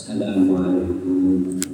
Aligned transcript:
السلام 0.00 0.56
عليكم. 0.56 1.69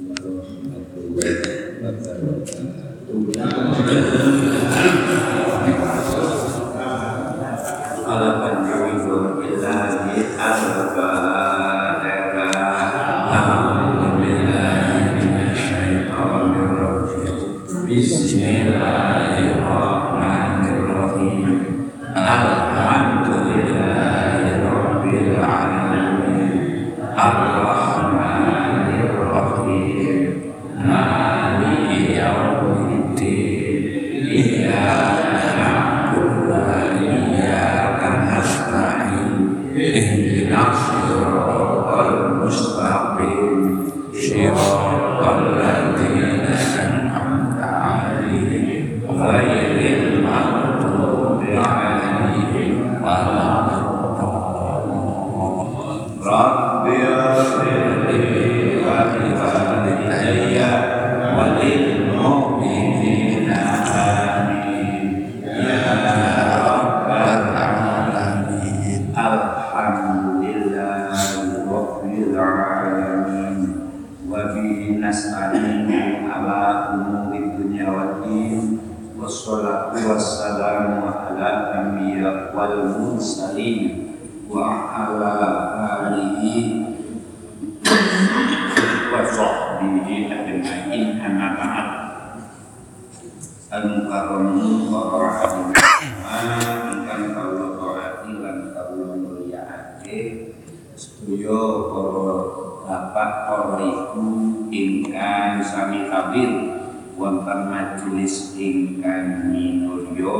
Wonten 107.17 107.59
majelis 107.73 108.53
ingkang 108.53 109.49
minulya 109.49 110.37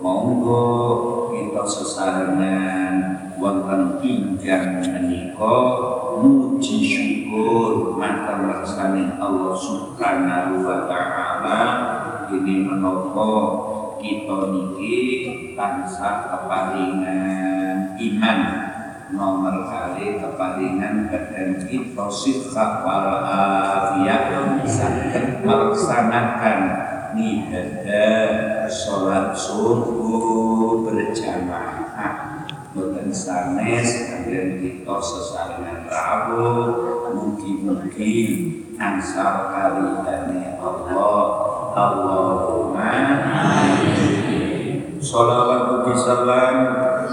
monggo 0.00 0.64
kita 1.28 1.62
sesarengan 1.68 3.29
wonten 3.40 3.96
injang 4.04 4.84
menika 4.84 5.56
muji 6.20 6.84
syukur 6.84 7.96
mateng 7.96 8.52
ngersane 8.52 9.16
Allah 9.16 9.56
Subhanahu 9.56 10.60
wa 10.60 10.84
taala. 10.84 11.60
Ini 12.30 12.68
menapa 12.68 13.32
kita 13.98 14.38
niki 14.54 14.94
tansah 15.56 16.28
keparingan 16.30 17.96
iman. 17.96 18.40
Nomor 19.10 19.66
kali 19.66 20.22
keparingan 20.22 21.10
badan 21.10 21.58
kita 21.66 22.06
sifat 22.06 22.86
wal 22.86 23.26
afiyah 23.26 24.62
saged 24.62 25.42
melaksanakan 25.42 26.58
ibadah 27.18 28.70
sholat 28.70 29.34
subuh 29.34 30.86
berjamaah 30.86 32.29
Boten 33.10 33.26
sanes 33.26 33.90
kalian 34.06 34.62
kita 34.62 34.96
sesarengan 35.02 35.82
rawuh 35.90 37.10
mugi-mugi 37.10 38.22
ansar 38.78 39.50
karidane 39.50 40.54
Allah 40.62 41.18
Allahumma 41.74 42.86
amin. 43.34 44.94
Salawat 45.02 45.82
ugi 45.82 45.94
salam 45.98 46.56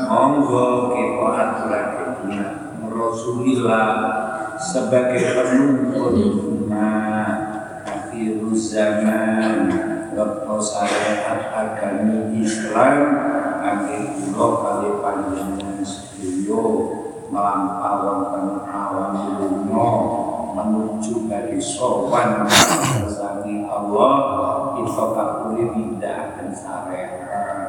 monggo 0.05 0.93
kita 0.93 1.29
aturake 1.33 2.05
Rasulillah 2.93 3.89
sebagai 4.61 5.33
penuntun 5.33 6.13
umat 6.61 7.41
akhir 7.89 8.37
zaman 8.53 9.65
waktu 10.13 10.55
syariat 10.61 11.41
agama 11.57 12.29
Islam 12.37 12.97
akhir 13.67 14.15
kula 14.15 14.47
kali 14.63 14.89
panjenengan 15.03 15.83
sedaya 15.83 16.63
melampaukan 17.27 18.63
awan 18.63 19.11
dunya 19.35 19.87
menuju 20.55 21.27
dari 21.27 21.59
sowan 21.59 22.47
bersani 22.47 23.67
Allah 23.67 24.15
kita 24.79 25.05
kapuri 25.11 25.65
tidak 25.75 26.15
akan 26.31 26.49
syariat 26.55 27.67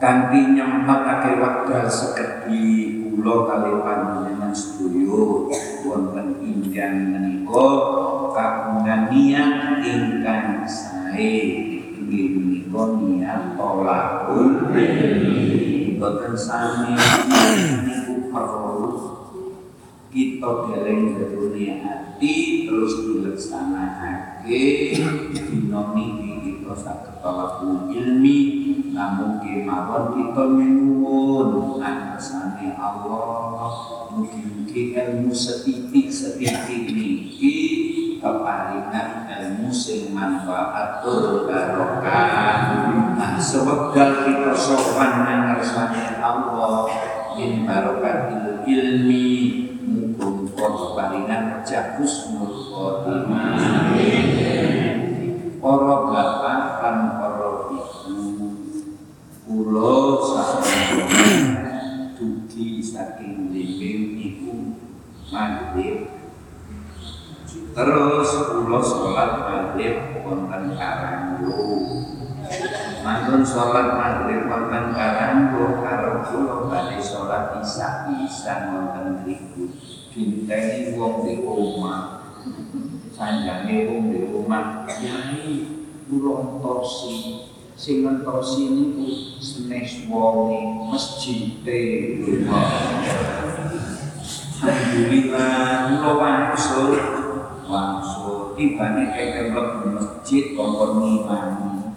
Kanthi 0.00 0.56
nyempatake 0.56 1.36
wekdal 1.36 1.84
sekedhi 1.84 3.04
kula 3.12 3.44
kali 3.44 3.84
panjenengan 3.84 4.56
sedaya 4.56 5.52
wonten 5.84 6.40
injan 6.40 7.12
menika 7.12 7.68
kagungan 8.32 9.12
niat 9.12 9.84
ingkang 9.84 10.64
inggih 10.64 11.79
menika 12.10 12.84
niat 12.98 13.54
tolakul 13.54 14.74
boten 16.00 16.32
sami 16.32 16.96
niku 17.84 18.32
perlu 18.32 18.88
kita 20.10 20.50
geleng 20.66 21.14
jerone 21.14 21.66
hati 21.84 22.66
terus 22.66 23.06
dileksanakake 23.06 24.64
dina 25.28 25.92
niki 25.94 26.30
kita 26.40 26.72
saged 26.74 27.20
talakul 27.20 27.92
ilmi 27.92 28.38
namun 28.90 29.38
kemawon 29.44 30.04
kita 30.18 30.42
nyuwun 30.50 31.78
anasane 31.78 32.74
Allah 32.74 33.70
mugi-mugi 34.16 34.96
ilmu 34.96 35.30
setitik-setitik 35.30 36.90
niki 36.90 37.54
keparingan 38.20 39.26
ilmu 39.26 39.72
sing 39.72 40.12
manfaatul 40.12 41.48
barokah. 41.48 42.76
Nah 43.16 43.40
sewekdal 43.40 44.28
kita 44.28 44.52
sowan 44.52 45.24
nang 45.24 45.40
ngersane 45.56 46.20
Allah 46.20 46.86
min 47.34 47.64
barokatil 47.64 48.68
ilmi 48.68 49.28
muga 49.80 50.68
keparingan 50.68 51.64
jagus 51.64 52.28
nur 52.36 52.52
khotimah 52.52 53.56
para 55.60 55.96
bapak 56.08 56.70
lan 56.80 56.98
para 57.20 57.52
ibu 57.72 58.48
kula 59.44 59.96
sampun 60.24 61.08
dugi 62.16 62.80
saking 62.80 63.52
limbing 63.52 64.16
ibu 64.16 64.76
maghrib 65.32 66.09
terus 67.70 68.30
kula 68.50 68.80
sholat 68.82 69.30
maghrib 69.46 70.18
wonten 70.26 70.74
karanggo 70.74 71.58
mantun 73.06 73.42
sholat 73.46 73.94
maghrib 73.94 74.50
wonten 74.50 74.90
karanggo 74.90 75.78
karo 75.78 76.26
kula 76.26 76.56
badhe 76.66 76.98
sholat 76.98 77.62
isya 77.62 78.10
isya 78.26 78.54
wonten 78.74 79.22
mriku. 79.22 79.70
Dinteni 80.10 80.98
wong 80.98 81.22
di 81.22 81.38
omah. 81.46 82.34
Sanjange 83.14 83.86
wong 83.86 84.10
di 84.10 84.20
omah 84.26 84.82
kiai 84.90 85.70
kula 86.10 86.32
entosi. 86.42 87.46
Sing 87.78 88.04
entosi 88.04 88.74
niku 88.74 89.06
senes 89.40 90.04
wonge 90.10 90.90
masjide 90.90 91.80
Alhamdulillah 94.60 95.88
kula 95.88 96.10
wangsul 96.20 97.19
wangsul 97.70 98.58
tibane 98.58 99.14
keke 99.14 99.54
mlebu 99.54 99.94
masjid 99.94 100.58
kongkon 100.58 100.90
ngimani 100.98 101.94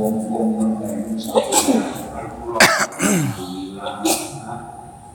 wong-wong 0.00 0.48
mengenai 0.56 1.12
kula 1.20 2.64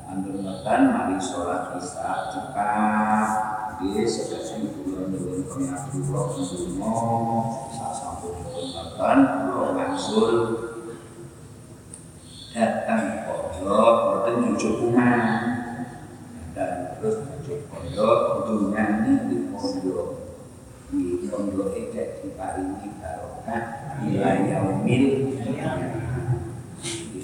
Alhamdulillah 0.05 0.55
Antum 0.63 0.95
mari 0.95 1.17
sholat 1.19 1.75
isya 1.75 2.31
cekap. 2.31 3.29
Di 3.75 4.07
sedasi 4.07 4.71
bulan 4.71 5.11
bulan 5.11 5.43
pengaku 5.43 5.99
roh 6.07 6.31
dungo 6.31 6.95
sasampun 7.75 8.39
makan 8.71 9.19
roh 9.51 9.75
masul 9.75 10.35
datang 12.55 13.27
pondok 13.27 13.95
boten 14.23 14.55
kuman 14.55 15.21
dan 16.55 16.95
terus 16.95 17.27
cucuk 17.27 17.67
pondok 17.67 18.47
dunyane 18.47 19.27
di 19.27 19.44
pondok 19.65 20.09
di 20.93 21.25
pondok 21.25 21.73
itu 21.73 22.21
diparingi 22.21 22.87
barokah. 23.01 23.63
Ila 24.05 24.31
yaumil 24.45 25.05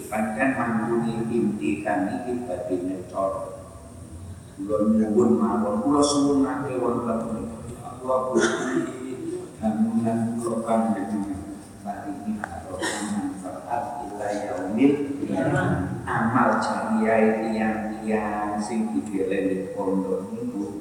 pancen 0.10 0.50
mangkuni 0.58 1.30
inti 1.30 1.86
kami 1.86 2.26
iki 2.26 2.34
badhe 2.50 2.76
necor 2.90 3.32
kula 4.58 4.78
nyuwun 4.90 5.30
mawon. 5.38 5.86
Kula 5.86 6.02
suwunake 6.02 6.82
wonten 6.82 7.46
kula 8.02 8.16
Gusti 8.34 8.82
hamunan 9.62 10.42
kula 10.42 10.58
panjenengan 10.66 11.62
paringi 11.86 12.42
manfaat 12.42 13.86
ila 14.10 14.28
yaumil 14.50 14.94
amal 16.10 16.50
jariah 16.58 17.46
tiang-tiang 17.46 18.58
sing 18.58 18.90
digelen 18.98 19.44
di 19.54 19.58
pondok 19.78 20.34
niku 20.34 20.81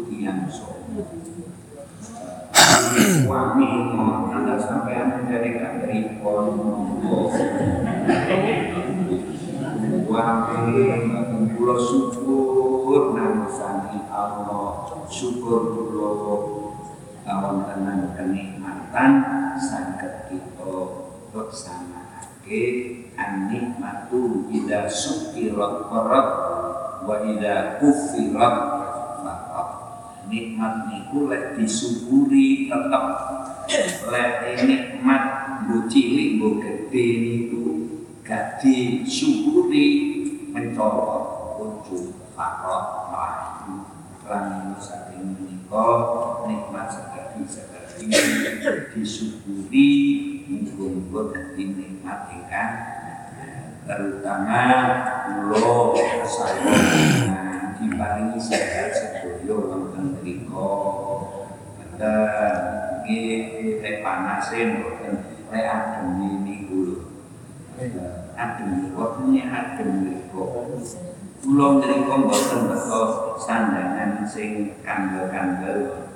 tiang 0.21 0.45
somo 0.45 1.01
Suami 3.25 3.65
Anda 4.29 4.61
sampai 4.61 5.01
menjadi 5.01 5.81
dari 5.81 6.21
pondok 6.21 7.33
Wahai 10.11 10.77
kula 11.57 11.75
syukur 11.79 13.15
namusani 13.17 14.05
Allah. 14.13 14.93
Syukur 15.09 15.73
kula 15.73 16.09
kawan 17.25 17.57
tenan 17.65 18.13
kenikmatan 18.13 19.11
saged 19.57 20.29
kita 20.29 20.73
laksanakake 21.33 22.61
an-nikmatu 23.15 24.51
ida 24.51 24.85
sukirat 24.85 25.87
qarat 25.87 26.29
wa 27.07 27.15
ida 27.25 27.79
kufirat 27.79 28.90
nikmat 30.31 30.87
niku 30.87 31.27
lek 31.27 31.59
disyukuri 31.59 32.71
tetep. 32.71 33.05
Lek 34.07 34.31
nikmat 34.63 35.23
mbok 35.67 35.91
cilik 35.91 36.39
mbok 36.39 36.53
gedhe 36.63 37.05
niku 37.19 37.63
gak 38.23 38.63
disyukuri 38.63 39.87
mencolok 40.55 41.23
ujung 41.59 42.15
fakot 42.33 43.11
melayu 43.11 43.75
lan 44.25 44.73
saking 44.79 45.35
menika 45.35 45.87
nikmat 46.47 46.87
sekali 46.87 47.43
sekali 47.45 48.07
disyukuri 48.95 49.89
muga-muga 50.47 51.21
dadi 51.35 51.63
nikmat 51.75 52.19
ingkang 52.31 52.73
terutama 53.83 54.63
kula 55.27 55.95
saya 56.23 56.71
diparingi 57.77 58.39
sehat 58.39 58.95
sedaya 58.95 59.90
mriku 60.51 60.71
dan 61.95 62.59
nggih 63.01 63.79
lek 63.79 64.03
panase 64.03 64.59
mboten 64.75 65.13
lek 65.47 65.65
adem 65.65 66.07
niku 66.43 66.77
lho 66.83 66.97
adem 68.35 68.91
waktunya 68.91 69.47
adem 69.47 69.91
mboten 72.19 72.59
beto 72.67 73.01
sandangan 73.39 74.27
sing 74.27 74.75
kandel-kandel 74.83 76.11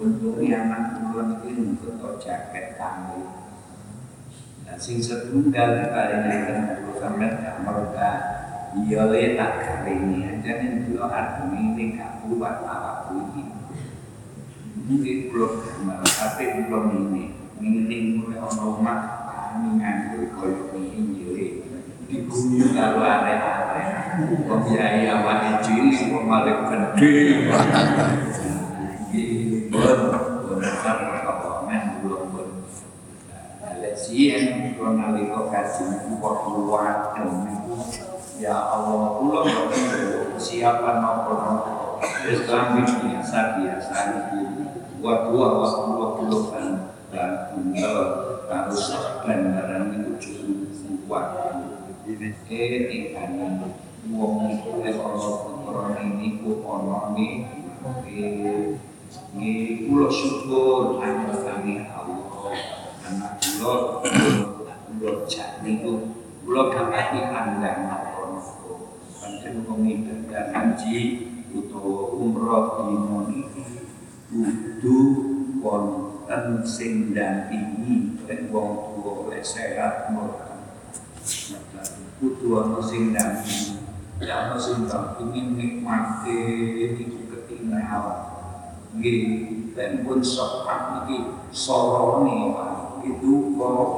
untuk 0.00 0.40
nyaman 0.42 0.96
kula 0.98 1.22
niki 1.30 1.78
beto 1.78 2.18
jaket 2.18 2.76
dan 4.66 4.76
sing 4.76 4.98
setunggal 4.98 5.80
diparingaken 5.80 6.82
kula 6.82 6.92
sampeyan 6.98 7.34
amarga 7.62 8.10
iya 8.84 9.02
le 9.08 9.38
tak 9.38 9.52
karingi 9.60 10.18
aja 10.28 10.52
kula 10.88 11.06
adem 11.08 11.50
ini 11.56 11.96
gak 12.30 12.38
kuat 12.38 12.62
awakku 12.62 13.14
iki 13.26 13.42
mungkin 14.86 15.18
kula 15.34 15.48
tapi 15.98 16.44
kula 16.62 16.78
ini. 16.94 17.34
Ini 17.58 18.22
mulai 18.22 18.38
omah 18.38 19.00
kami 19.50 19.82
nganggur 19.82 20.30
koyo 20.38 20.70
ini 20.78 21.18
jeli 21.18 21.46
di 22.06 22.16
bumi 22.24 22.70
kalau 22.70 23.02
arek-arek 23.02 23.86
wong 24.46 24.62
yai 24.70 25.10
awake 25.10 25.58
cilik 25.66 26.14
malah 26.22 26.70
gede. 26.70 27.50
Bon, 29.74 29.98
kawangan 31.26 31.82
belum 31.98 32.22
bon. 32.30 32.48
Lek 33.82 33.94
sien 33.98 34.74
kalau 34.78 34.94
nalika 34.94 35.50
kok 35.50 36.36
kuat 36.46 37.18
Ya 38.40 38.56
Allah, 38.56 39.20
kula 39.20 39.44
siapa 40.40 41.04
nopo-nopo 41.04 41.79
Islam 42.00 42.80
biasa 42.80 43.38
biasa 43.60 43.96
buat 45.00 45.32
dua 45.32 45.46
waktu 45.64 45.90
waktu 45.96 46.38
kan 46.52 46.66
dan 47.10 47.30
tunggal 47.52 47.96
harus 48.48 48.84
dan 49.24 49.40
barang 49.56 49.84
itu 49.96 50.10
cukup 50.20 50.60
kuat 51.08 51.26
eh 52.50 52.90
ikan 52.90 53.30
wong 54.10 54.34
itu 54.50 54.70
lek 54.82 54.96
ono 55.00 55.94
ini 56.00 56.40
ku 56.40 56.64
ono 56.64 57.16
ni 57.16 57.44
eh 58.08 58.76
ni 59.36 59.50
kula 59.88 60.08
syukur 60.12 61.00
anak 61.00 61.40
kami 61.44 61.84
Allah 61.84 62.54
anak 63.08 63.32
kula 63.40 63.74
kula 64.88 65.12
jani 65.28 65.72
ku 65.84 66.12
kula 66.44 66.62
kapati 66.72 67.20
andang 67.24 67.88
nopo-nopo 67.88 69.00
pancen 69.20 69.64
wong 69.64 69.86
ibadah 69.86 70.52
haji 70.52 71.30
utawa 71.50 72.14
umroh 72.14 72.66
dino 72.86 73.18
iki 73.30 73.64
kudu 74.30 74.98
wonten 75.58 76.62
sing 76.62 77.10
dampingi 77.10 78.16
lek 78.24 78.46
wong 78.54 78.94
tuwa 78.94 79.28
lek 79.34 79.42
sehat 79.42 80.14
mboten 80.14 80.58
kudu 82.22 82.46
ana 82.54 82.78
sing 82.78 83.10
dampingi 83.10 83.82
ya 84.22 84.46
ana 84.48 84.56
sing 84.56 84.86
dampingi 84.86 85.58
nikmate 85.58 86.38
iku 86.96 87.18
ketinggal 87.34 88.06
nggih 88.94 89.20
ben 89.74 90.02
pun 90.06 90.22
sopan 90.22 91.06
iki 91.06 91.18
sorone 91.50 92.54
itu 93.00 93.32
kok 93.56 93.96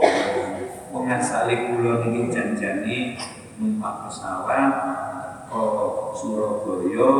pengasale 0.92 1.54
kula 1.72 2.06
niki 2.06 2.30
janjane 2.30 3.18
numpak 3.58 4.06
pesawat 4.06 4.72
ke 5.52 5.64
Surabaya 6.16 7.12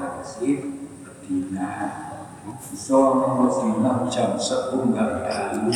Tasik 0.00 0.60
Medina. 1.04 1.72
Iso 2.72 3.20
nomor 3.20 3.52
dina 3.52 4.08
jam 4.08 4.40
setunggal 4.40 5.28
dalu 5.28 5.68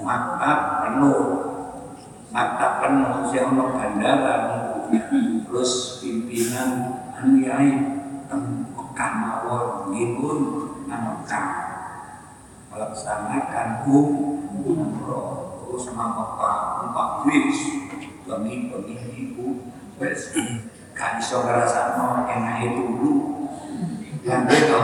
maktab 0.00 0.60
penuh. 0.80 1.24
Maktab 2.32 2.72
penuh 2.80 3.28
si 3.28 3.36
ono 3.36 3.64
bandara 3.76 4.36
terus 5.44 6.00
pimpinan 6.00 7.04
aniai 7.20 8.00
Mekah 8.72 9.12
mawon. 9.20 9.92
Nggih 9.92 10.08
melaksanakan 12.72 13.68
um 13.84 14.80
terus 15.60 15.84
maka 15.92 16.48
empat 16.88 17.08
bis 17.28 17.60
kami 18.24 18.72
kami 18.72 18.94
ibu 19.16 19.68
wes 19.98 20.32
gak 20.98 21.22
iso 21.22 21.46
ngrasakno 21.46 22.26
enak 22.26 22.56
itu 22.66 22.82
dulu. 22.82 23.14
Kan 24.26 24.50
beto 24.50 24.82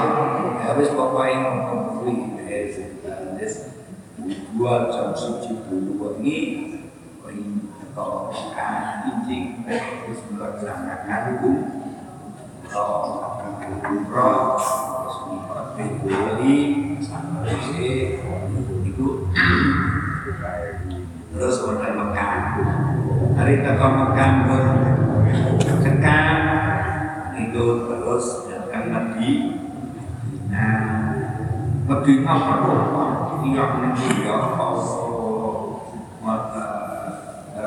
habis 0.63 0.95
pokoknya 0.95 1.37
ngomong 1.43 1.99
kuwi 1.99 2.15
wes 2.39 2.87
dua 4.55 4.89
jam 4.95 5.11
suci 5.11 5.67
dulu 5.67 6.23
ini 6.23 6.71
kalau 7.95 8.31
injing 9.07 9.63
terus 9.67 10.23
melaksanakan 10.31 11.23
hukum 11.35 11.57
kalau 12.71 13.23
umroh 13.83 14.59
terus 14.59 15.17
beli 16.07 16.59
sama 17.03 17.43
itu. 18.87 19.09
Terus 21.35 21.57
wonten 21.67 21.93
Mekah 21.99 22.35
hari 23.35 23.55
teko 23.67 23.87
Mekah 23.91 24.31
itu 27.55 27.87
terus 27.87 28.51
datang 28.51 28.91
Nabi 28.91 29.63
nah 30.51 31.15
Nabi 31.87 32.13
Muhammad 32.27 32.83
iya 33.47 33.65
nanti 33.79 34.27
ya 34.27 34.35
Allah 34.43 34.83
mata 36.19 36.67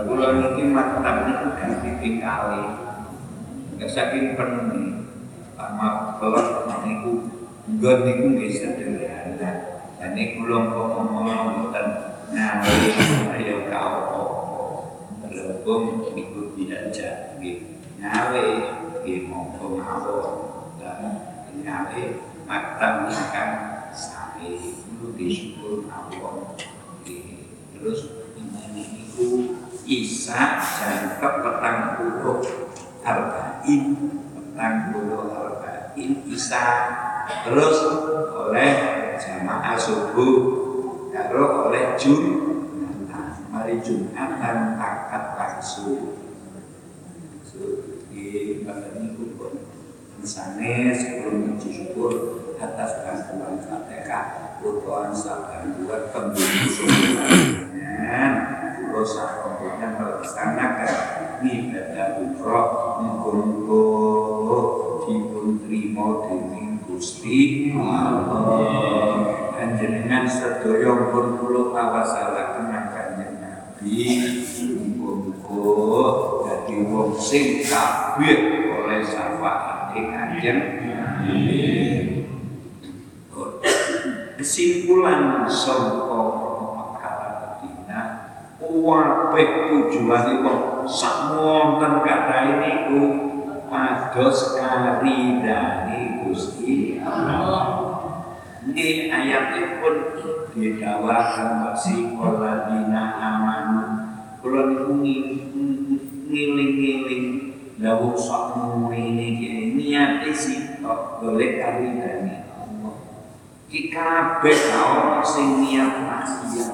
bulan 0.03 0.43
ini 0.43 0.75
maktab 0.75 1.31
itu 1.31 1.47
ganti 1.55 1.89
tingkali 2.03 2.63
nggak 3.79 3.87
saking 3.87 4.35
penuh 4.35 5.07
sama 5.55 6.19
kelas 6.19 6.67
itu 6.83 7.11
God 7.79 7.99
itu 8.11 8.23
nggak 8.27 8.51
sederhana 8.51 9.51
dan 10.03 10.11
ini 10.19 10.43
belum 10.43 10.67
ngomong 10.75 11.71
tentang 11.71 12.27
nawi 12.35 12.91
ayo 13.39 13.71
kau 13.71 13.95
berhubung 15.23 16.11
ikut 16.11 16.59
tidak 16.59 16.91
jadi 16.91 17.51
nawi 18.03 18.47
di 19.07 19.31
ngomong 19.31 19.79
mau 19.79 20.19
dan 20.75 20.99
nawi 21.63 22.19
maktab 22.43 23.07
kan 23.31 23.51
sampai 23.95 24.59
itu 24.59 25.15
disyukur 25.15 25.87
Allah 25.87 26.51
terus 27.71 28.27
ini 28.35 29.07
itu 29.07 29.55
Isa 29.87 30.59
jangkep 30.59 31.33
petang 31.39 31.95
puluh 31.95 32.43
arba'in 33.07 33.95
petang 34.35 34.91
puluh 34.91 35.31
arba'in 35.31 36.27
Isa. 36.27 36.91
Terus 37.47 37.87
oleh 38.35 38.71
jamaah 39.15 39.79
subuh. 39.79 40.35
Karo 41.15 41.71
oleh 41.71 41.95
Jum 41.95 42.19
mari 43.47 43.79
Jumatan 43.79 44.75
akad 44.75 45.39
langsung 45.39 46.26
di 48.27 48.67
badan 48.67 49.15
pun 49.15 49.55
misalnya 50.19 50.91
sebelum 50.91 51.55
puji 51.55 51.69
syukur 51.71 52.11
atas 52.59 53.07
bantuan 53.07 53.55
Fatihah 53.63 54.59
Kutuan 54.59 55.13
sabar 55.13 55.63
buat 55.79 56.11
pemburu 56.11 56.89
dengan 57.71 58.31
dosa 58.89 59.45
kemudian 59.45 59.95
melaksanakan 59.95 60.91
ibadah 61.45 62.07
umroh 62.19 62.67
mengkumpul 62.99 64.65
dipun 65.05 65.61
trimo 65.63 66.07
dening 66.25 66.81
Gusti 66.83 67.71
Allah 67.77 69.53
panjenengan 69.53 70.25
sedaya 70.25 71.13
pun 71.13 71.37
kula 71.39 71.77
awasalaken 71.77 72.65
kanjeng 72.91 73.37
Nabi 73.37 74.03
muga 74.97 76.03
dadi 76.43 76.75
wong 76.83 77.13
sing 77.15 77.63
oleh 78.17 78.99
syafaat 79.05 79.93
kanjeng 79.93 80.89
Nabi 80.89 82.25
kesimpulan 84.37 85.45
sangka 85.45 86.21
perkara 86.73 87.61
Medina 87.61 88.01
kabeh 88.61 89.47
tujuanipun 89.69 90.85
sak 90.89 91.35
wonten 91.37 91.93
kata 92.01 92.61
niku 92.61 93.01
pados 93.67 94.55
karidani 94.55 96.23
Gusti 96.23 97.01
Allah. 97.03 97.85
Ini 98.67 99.11
ayatipun 99.11 99.95
didawakan 100.55 101.71
si 101.75 102.13
waladina 102.15 103.15
amanu. 103.19 103.83
Kula 104.43 104.61
niku 104.71 104.91
ngiling-ngiling 106.27 107.46
dawuh 107.77 108.17
sak 108.17 108.57
ini 108.89 109.77
niate 109.77 110.33
sitok 110.33 111.21
golek 111.21 111.61
karidani 111.61 112.49
Allah. 112.49 112.93
Ki 113.69 113.93
kabeh 113.93 114.57
kau 114.73 115.21
sing 115.21 115.61
niat 115.61 116.01
maksiat. 116.01 116.73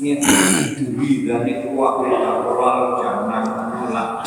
Niat 0.00 0.20
diri 0.80 1.28
dan 1.28 1.44
itu 1.44 1.68
waktu 1.76 2.08
awal 2.16 2.98
jangan 2.98 3.44
menolak 3.44 4.24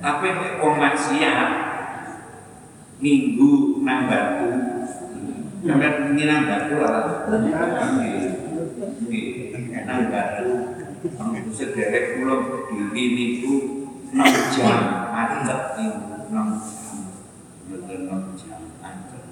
Tapi 0.00 0.28
wong 0.64 0.74
maksiat 0.80 1.50
minggu 3.00 3.84
nang 3.84 4.08
batu 4.08 4.48
ini 5.60 6.22
nang 6.24 6.48
batu 6.48 6.74
lah. 6.80 7.28
Nang 9.84 10.02
batu 10.08 10.59
sederek 11.50 12.20
pulau 12.20 12.68
diri 12.68 13.04
niku 13.16 13.54
enam 14.12 14.34
jam. 14.52 14.80
Macet 15.08 15.60
niku 15.80 16.28
enam 16.28 16.48
jam. 16.60 17.00
Betul 17.68 17.96
enam 18.04 18.22
jam. 18.36 18.60
Macet 18.84 19.22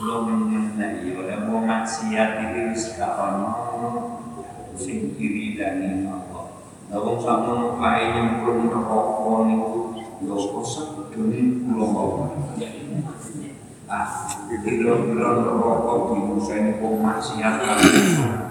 mengenai 0.00 1.12
oleh 1.12 1.38
mau 1.44 1.60
maksiat 1.60 2.40
itu 2.40 2.72
gak 2.96 3.12
ono 3.20 3.52
sing 4.72 5.12
diri 5.20 5.60
dan 5.60 6.08
sakmono 7.20 7.76
kae 7.76 8.16
nyemplung 8.16 8.72
neraka 8.72 9.34
niku 9.44 9.92
ya 10.24 10.36
kosek 10.36 11.12
dene 11.12 11.60
kula 11.68 11.86
mau. 11.92 12.32
Ah, 13.90 14.06
kira-kira 14.46 15.02
neraka 15.02 16.14
dimuseni 16.14 16.78
wong 16.78 17.02
maksiat 17.02 17.58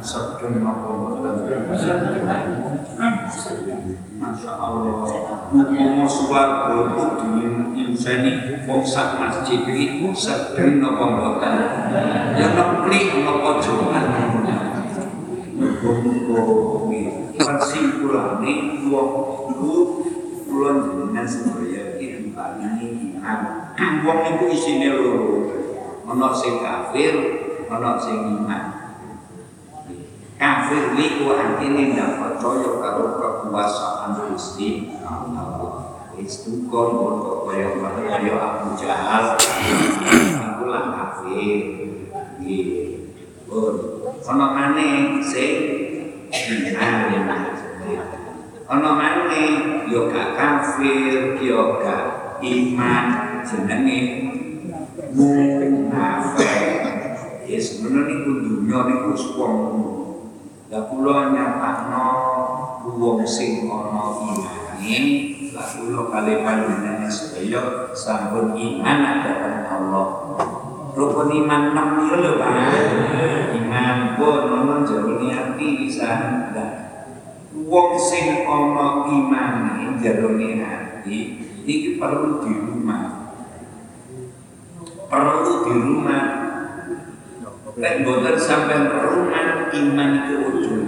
sedeng 0.04 0.60
napa 0.60 0.92
mboten. 0.92 1.64
Masya 4.20 4.52
Allah, 4.60 5.08
hukum 5.56 6.04
suwarga 6.12 6.92
itu 6.92 7.04
dimuseni 7.72 8.32
wong 8.68 8.84
sak 8.84 9.16
masjid 9.16 9.64
itu 9.64 10.12
sedeng 10.12 10.84
napa 10.84 11.08
mboten. 11.08 11.56
Ya 12.36 12.48
neplik 12.60 13.24
napa 13.24 13.64
jowan. 13.64 14.06
Muga-muga 15.56 16.44
kesimpulannya 17.40 18.92
wong 18.92 19.12
iku 19.56 20.04
kula 20.52 20.84
jenengan 20.84 21.24
sedaya 21.24 21.96
ini. 21.96 22.28
Wong 23.80 24.20
iku 24.28 24.46
isine 24.52 24.92
loro. 24.92 25.48
Ana 26.04 26.36
sing 26.36 26.60
kafir, 26.60 27.16
ana 27.72 27.96
sing 27.96 28.28
iman. 28.28 28.64
Kafir 30.36 31.00
niku 31.00 31.32
artine 31.32 31.96
ndak 31.96 32.20
percaya 32.20 32.70
karo 32.84 33.06
kekuasaan 33.16 34.20
Gusti 34.28 35.00
Allah. 35.08 36.12
Wis 36.20 36.44
tukon 36.44 36.88
kok 37.00 37.40
kaya 37.48 37.80
kaya 37.80 38.36
Abu 38.36 38.76
Jahal. 38.76 39.40
Aku 39.40 40.64
lah 40.68 40.84
kafir. 40.92 41.60
Nggih. 42.44 42.68
Pun 43.48 43.76
ana 44.28 44.46
maneh 44.60 45.24
sing 45.24 45.56
iman. 46.28 47.56
Ana 48.70 48.92
maneh 48.94 49.52
ya 49.88 50.00
gak 50.12 50.30
kafir, 50.36 51.42
ya 51.42 51.60
gak 51.82 52.29
iman 52.42 53.06
jenenge 53.44 54.00
munafik. 55.14 56.54
Ya 57.50 57.58
sebenarnya 57.58 58.14
niku 58.14 58.32
dunya 58.46 58.78
niku 58.86 59.12
wong 59.42 59.56
Lah 60.70 60.86
kula 60.86 61.34
nyatakno 61.34 62.08
wong 62.94 63.26
sing 63.26 63.66
ana 63.66 64.22
imane, 64.22 65.02
lah 65.50 65.66
kula 65.66 66.14
kali 66.14 66.46
panjenengan 66.46 67.10
sedaya 67.10 67.90
sampun 67.98 68.54
iman 68.54 69.26
dhateng 69.26 69.66
Allah. 69.66 70.08
Rukun 70.94 71.34
iman 71.42 71.74
enam 71.74 71.88
niku 71.98 72.16
lho 72.22 72.38
Pak. 72.38 72.54
Iman 73.58 74.14
pun 74.14 74.46
ono 74.46 74.86
jerone 74.86 75.28
ati 75.34 75.68
pisan. 75.82 76.54
Wong 77.66 77.98
sing 77.98 78.46
ana 78.46 79.10
imane 79.10 79.98
jerone 79.98 80.50
ati 80.62 81.49
iki 81.66 82.00
perlu 82.00 82.44
di 82.44 82.54
rumah. 82.54 83.36
Perlu 85.10 85.54
di 85.66 85.74
rumah. 85.74 86.24
Nek 87.80 88.04
boten 88.04 88.36
sampai 88.36 88.92
rumah 88.92 89.72
iman 89.72 90.12
ke 90.28 90.36
ujul. 90.52 90.84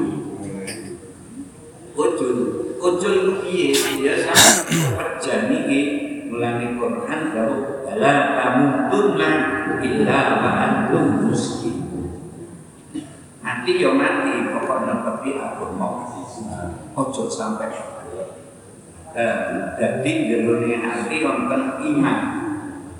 Ujul, 1.91 2.37
ujul 2.79 3.13
itu 3.13 3.33
piye? 3.45 3.71
Ya 4.01 4.13
sama 4.25 4.51
kerja 4.97 5.51
niki 5.51 5.79
mulane 6.31 6.79
Quran 6.79 7.21
karo 7.35 7.55
la 7.99 8.15
tamutunna 8.39 9.31
illa 9.83 10.19
wa 10.39 10.51
antum 10.57 11.29
muslimun. 11.29 12.07
Nanti 13.43 13.77
yo 13.77 13.93
mati 13.93 14.49
pokoknya 14.49 15.03
tapi 15.05 15.35
aku 15.37 15.75
mau 15.75 16.07
ojo 16.95 17.23
sampai 17.27 17.90
jadi 19.75 20.11
jerone 20.27 20.71
hati 20.79 21.15
wonten 21.23 21.63
iman. 21.83 22.19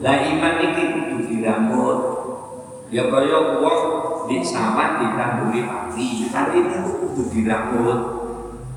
Lah 0.01 0.17
iman 0.17 0.55
iki 0.65 0.83
kudu 0.97 1.15
dirambut 1.29 1.99
Ya 2.91 3.07
kaya 3.07 3.63
wong 3.63 3.81
di 4.27 4.43
sawah 4.43 4.99
ditamburi 4.99 5.63
pati, 5.63 6.27
pati 6.27 6.59
itu 6.59 6.79
kudu 6.91 7.23
dirambut. 7.31 7.99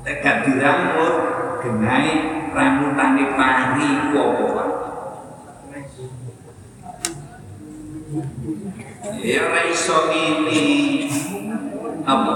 Nek 0.07 0.23
gak 0.23 0.47
dirambut, 0.47 1.13
genai 1.59 2.11
ramutane 2.55 3.35
pari 3.35 3.87
ku 4.07 4.15
apa 4.15 4.45
wae. 4.55 4.73
Ya 9.19 9.43
ora 9.43 9.61
iso 9.67 9.97
ini 10.15 10.63
apa? 12.07 12.35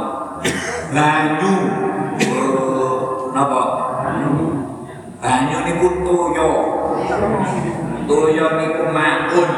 Banyu. 0.91 1.55
Oh, 2.27 3.31
napa? 3.31 3.78
Banyu 5.19 5.57
niku 5.67 5.87
toyo. 5.99 6.49
Toyo 8.07 8.45
niku 8.55 8.83
maun. 8.95 9.49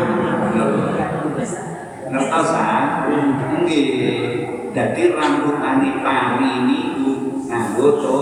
Ngertosa? 2.10 2.66
Nggih. 3.62 3.94
Dadi 4.74 5.04
rambutane 5.14 5.90
pari 6.02 6.66
niku 6.66 7.46
nganggo 7.46 7.88
to. 8.02 8.22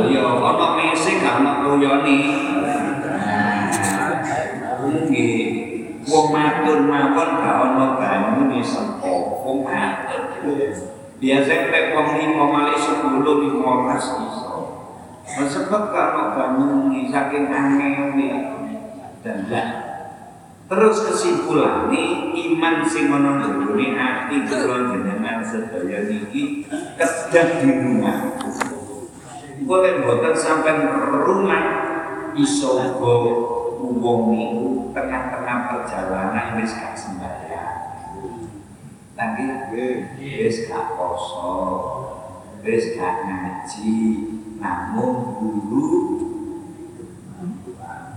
Toyo 0.00 0.24
ana 0.40 0.66
mesih 0.80 1.20
gak 1.20 1.44
ana 1.44 1.52
toyone. 1.60 2.18
Nggih. 4.80 5.44
Wong 6.08 6.26
matun 6.32 6.88
mawon 6.88 7.30
gak 7.44 7.56
ana 7.68 7.86
banyune 8.00 8.64
sapa 8.64 9.12
wong 9.44 9.68
matun. 9.68 10.24
Biasanya 11.20 11.68
nek 11.68 11.84
wong 11.92 12.16
lima 12.16 12.44
malih 12.48 12.80
sepuluh 12.80 13.44
lima 13.44 13.84
belas 13.84 14.08
iso. 14.08 14.39
Sebab 15.38 15.82
kalau 15.94 16.26
bangun 16.34 17.06
saking 17.06 17.46
angel 17.50 18.18
dan 19.20 19.38
lah 19.46 19.90
Terus 20.70 21.02
kesimpulannya 21.02 22.30
iman 22.30 22.86
sing 22.86 23.10
ana 23.10 23.42
jroning 23.42 23.98
ati 23.98 24.46
kula 24.46 24.94
jenengan 24.94 25.42
sedaya 25.42 26.06
niki 26.06 26.62
kedah 26.94 27.58
di 27.58 27.74
rumah. 27.74 28.38
Boleh 29.66 29.98
boten 30.06 30.30
sampai 30.30 30.78
rumah 31.26 31.64
iso 32.38 32.78
uga 32.78 33.14
wong 33.82 34.20
niku 34.30 34.94
tengah-tengah 34.94 35.58
perjalanan 35.74 36.62
wis 36.62 36.70
gak 36.78 36.94
sembahyang. 36.94 37.78
Lagi 39.18 39.46
wis 40.22 40.70
gak 40.70 40.94
poso, 40.94 41.50
wis 42.60 42.84
gak 42.96 43.14
ngaji, 43.24 43.96
namun 44.60 45.12
dulu 45.40 45.88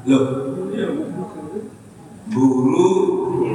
Loh, 0.03 0.27
buru 2.27 2.87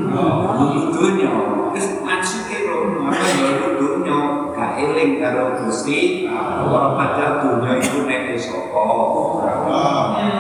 buru 0.09 0.80
dunya 0.97 1.33
wis 1.73 2.00
maksude 2.04 2.68
ro 2.68 3.05
apa 3.09 3.27
ya 3.37 3.51
dunya 3.81 4.18
gak 4.53 4.72
eling 4.77 5.20
karo 5.20 5.61
Gusti 5.64 6.29
Allah 6.29 6.96
padahal 6.96 7.33
dunya 7.40 7.72
iku 7.81 7.98
nek 8.05 8.20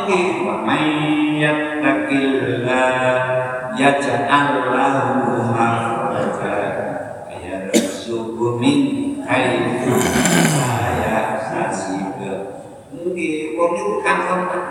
nggih 0.08 0.26
wa 0.44 0.54
mayyat 0.64 1.80
takillah 1.80 2.92
yaj'al 3.76 4.52
lahu 4.76 5.48
makhraja 5.52 6.56
yarzuqhu 7.32 8.60
min 8.60 8.80
haitsu 9.24 9.92
saya 10.52 11.44
hasib 11.48 12.16
nggih 12.92 13.56
wong 13.56 13.72
iku 13.72 13.92
kan 14.04 14.18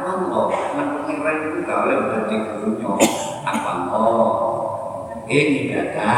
kon 0.06 0.30
lho 0.30 0.44
lan 0.78 0.88
pengiran 1.04 1.36
iku 1.50 1.60
gak 1.66 1.80
dadi 2.38 2.54
dunya 2.62 2.94
apa? 3.48 3.72
Oh 3.90 4.30
ini 5.26 5.74
kata 5.74 6.16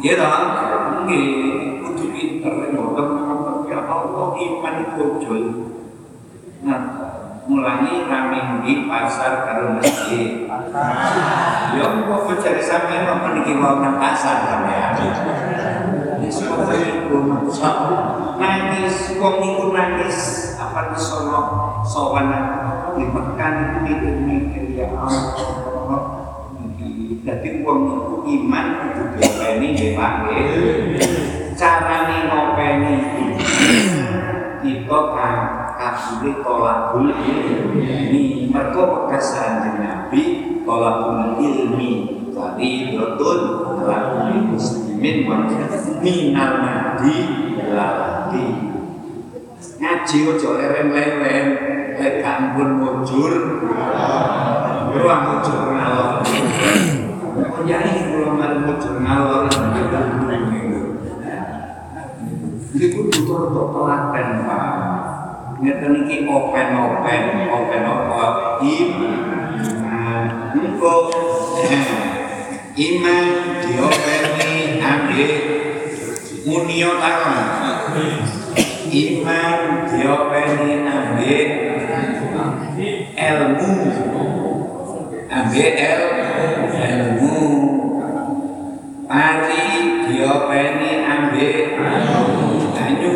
ya 0.00 0.12
dong 0.16 1.04
nggih 1.04 1.26
kudu 1.82 2.04
pinter 2.14 2.54
mboten 2.72 3.08
ya 3.68 3.78
Allah 3.84 4.28
iman 4.38 4.76
kujul 4.96 5.42
nah 6.64 6.80
mulai 7.50 8.06
rame 8.06 8.62
di 8.62 8.86
pasar 8.86 9.42
karo 9.42 9.74
masjid. 9.74 10.46
Ya 11.74 11.84
kok 12.06 12.20
mencari 12.30 12.62
sampean 12.62 13.10
kok 13.10 13.18
meniki 13.26 13.58
wau 13.58 13.82
nang 13.82 13.98
pasar 13.98 14.46
sampean 14.46 14.94
itu 17.10 17.18
nangis, 18.38 18.96
wong 19.18 19.36
iku 19.42 19.64
nangis. 19.74 20.18
Apa 20.60 20.94
di 20.94 20.98
sono 21.02 21.82
sowan 21.82 22.30
di 23.00 23.06
Mekah 23.08 23.52
itu 23.88 24.10
mikir 24.28 24.64
ya 24.76 24.92
Allah 24.92 26.20
jadi 27.20 27.62
uang 27.64 27.80
itu 27.84 28.14
iman 28.40 28.66
itu 28.92 29.02
diopeni 29.16 29.68
nggih. 29.76 29.92
Carane 31.56 32.16
ngopeni 32.32 32.94
kita 34.60 34.98
kan 35.16 35.36
kabule 35.76 36.30
tolakul 36.44 37.08
ilmi. 37.12 38.48
Mergo 38.52 38.82
bekas 39.08 39.36
Nabi 39.80 40.22
tolakul 40.64 41.40
ilmi 41.40 41.92
dari 42.32 42.96
betul 42.96 43.38
tolakul 43.78 44.56
muslimin 44.56 45.28
minal 46.00 46.52
madi 46.60 47.16
lagi 47.70 48.46
ngaji 49.80 50.16
ojo 50.28 50.48
leren-leren 50.56 51.79
lek 52.00 52.24
kampun 52.24 52.80
mujur. 52.80 53.32
Ruang 54.90 55.22
mujur 55.28 55.60
ngalor. 55.76 56.24
Ya 57.68 57.78
ini 57.84 58.00
kalau 58.08 58.40
nggak 58.40 58.52
mujur 58.64 58.94
ngalor? 59.04 59.44
Ini 62.70 62.86
pun 62.96 63.04
butuh 63.12 63.38
untuk 63.52 63.66
telaten 63.76 64.28
pak. 64.48 64.68
Ngeten 65.60 65.92
iki 66.08 66.24
open 66.24 66.68
open 66.72 67.22
open 67.52 67.82
open 67.84 68.40
iman 68.60 70.24
engko 70.56 70.96
iman 72.80 73.26
diopeni 73.60 74.80
ambil 74.80 75.32
munio 76.48 76.90
tangan 76.96 77.44
iman 78.88 79.60
diopeni 79.88 80.70
ambil 80.88 81.69
ilmu. 83.30 83.72
Ambil 85.30 85.70
ilmu. 85.78 87.38
Pari 89.06 89.66
diopeni 90.06 90.90
ambil 91.02 91.54
banyu. 92.74 93.14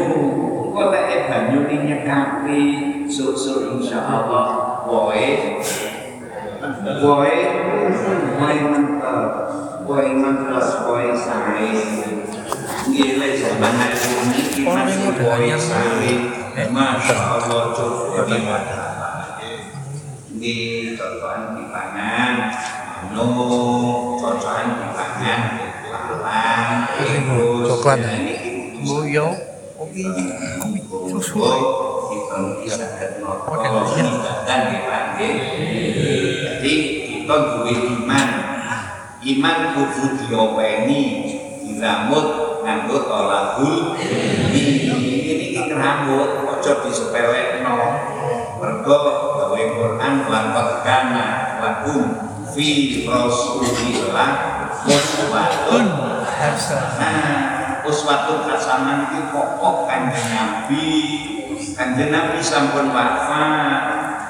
Kok 0.74 0.87
lek 0.90 1.31
banyu 1.31 1.61
ini 1.70 1.77
nyekapi 1.87 2.62
susuk 3.07 3.79
insyaallah 3.79 4.83
woe 4.90 5.62
woe 6.98 7.37
woe 8.40 8.57
mentok 8.74 9.31
woe 9.87 10.09
mentok 10.18 10.68
woe 10.90 11.09
sae 11.14 11.70
Gila 12.85 13.29
zaman 13.33 13.74
hari 13.81 13.96
ini 13.96 14.68
masih 14.68 15.09
boleh 15.16 15.57
sari. 15.57 16.14
Masya 16.68 17.16
Allah 17.16 17.72
cukup 17.72 18.29
Di 18.29 18.44
contohan 18.44 18.94
di 20.45 20.93
contohan 20.93 21.57
di 21.57 21.65
pangan 21.73 22.53
no 23.17 23.25
contohan 24.21 24.77
di 24.77 24.89
pangan 24.93 25.41
pelan 25.89 26.69
terus 27.01 27.65
coklat 27.65 27.99
ini 28.05 28.35
ibu 28.77 29.09
yo 29.09 29.33
oke 29.81 30.05
susu 31.09 31.41
di 32.13 32.19
pangan 32.29 34.09
dan 34.45 34.61
dipanggil 34.69 35.33
jadi 36.61 36.75
kita 37.09 37.37
dua 37.41 37.73
iman 37.73 38.29
iman 39.25 39.57
kudu 39.73 40.29
diopeni 40.29 41.01
dirambut 41.65 42.61
nganggo 42.61 42.99
tolahul 43.09 43.97
ini 44.53 44.93
iki 45.57 45.73
rambut 45.73 46.45
ojo 46.53 46.73
disepelekno 46.85 47.81
mergo 48.61 48.97
Quran 49.75 50.15
lan 50.31 50.55
kana 50.87 51.27
lakum 51.59 52.03
fi 52.55 53.03
Rasulillah 53.03 54.31
uswatun 54.87 55.87
hasanah 56.23 56.95
Nah, 57.85 57.91
uswatun 57.91 58.47
hasanah 58.47 59.11
itu 59.11 59.35
pokok 59.35 59.91
kanjeng 59.91 60.29
Nabi. 60.31 60.91
Kanjeng 61.75 62.15
Nabi 62.15 62.39
sampun 62.39 62.95
wafat. 62.95 63.83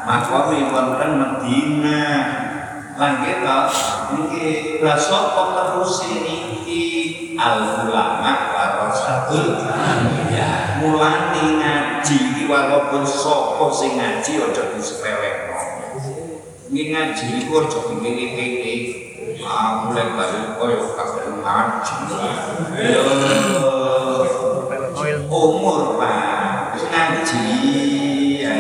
Makome 0.09 0.73
wonten 0.73 1.11
Medina. 1.21 2.05
Lan 2.95 3.27
kita 3.27 3.69
niki 4.15 4.79
la 4.81 4.95
sapa 4.95 5.43
terus 5.59 6.07
niki 6.09 6.83
al 7.35 7.85
ulama 7.85 8.54
warasatul 9.25 9.57
anbiya. 9.73 10.81
Mulane 10.81 11.45
ngaji 11.61 12.17
iki 12.35 12.45
walaupun 12.45 13.03
sapa 13.07 13.65
sing 13.73 13.97
ngaji 13.97 14.33
aja 14.45 14.63
disepelekno. 14.77 15.61
Ini 16.69 16.83
ngaji 16.93 17.25
iku 17.45 17.53
aja 17.65 17.79
dipilih-pilih. 17.89 18.83
Ah, 19.45 19.89
mulai 19.89 20.13
dari 20.15 20.41
koyo 20.61 20.81
kabeh 20.97 21.27
ngaji. 21.41 21.97
Ya, 22.77 23.01
umur 25.29 25.99
Pak 25.99 26.79
ngaji 26.79 27.47
ya 28.41 28.55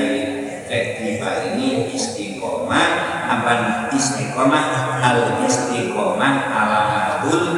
jadi 0.66 1.09
Pak 1.22 1.35
ini 1.55 1.92
istiqomah 1.94 2.90
apa 3.31 3.53
istiqomah 3.94 4.98
al 5.00 5.40
istiqomah 5.46 6.35
alamadul 6.50 7.55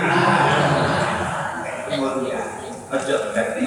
umur 1.97 2.29
ya 2.29 2.43
ojo 2.87 3.17
berarti 3.35 3.61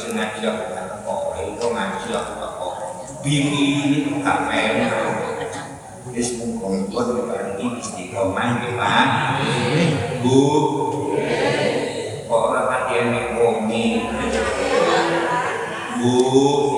sih 0.00 0.10
ngaji 0.16 0.40
aku 0.48 1.40
itu 1.44 1.66
ngaji 1.68 2.08
aku 2.16 2.68
bini 3.20 3.62
ini 3.84 3.98
gak 4.24 4.48
pengen 4.48 4.88
Wis 6.16 6.38
mumpung-mumpung 6.38 7.28
ini 7.58 7.82
istiqomah 7.82 8.62
nggih 8.62 8.72
Pak. 8.78 9.08
Bu. 10.24 10.40
Kok 12.24 12.40
ora 12.56 12.88
wongi. 13.36 14.06
Bu. 16.00 16.75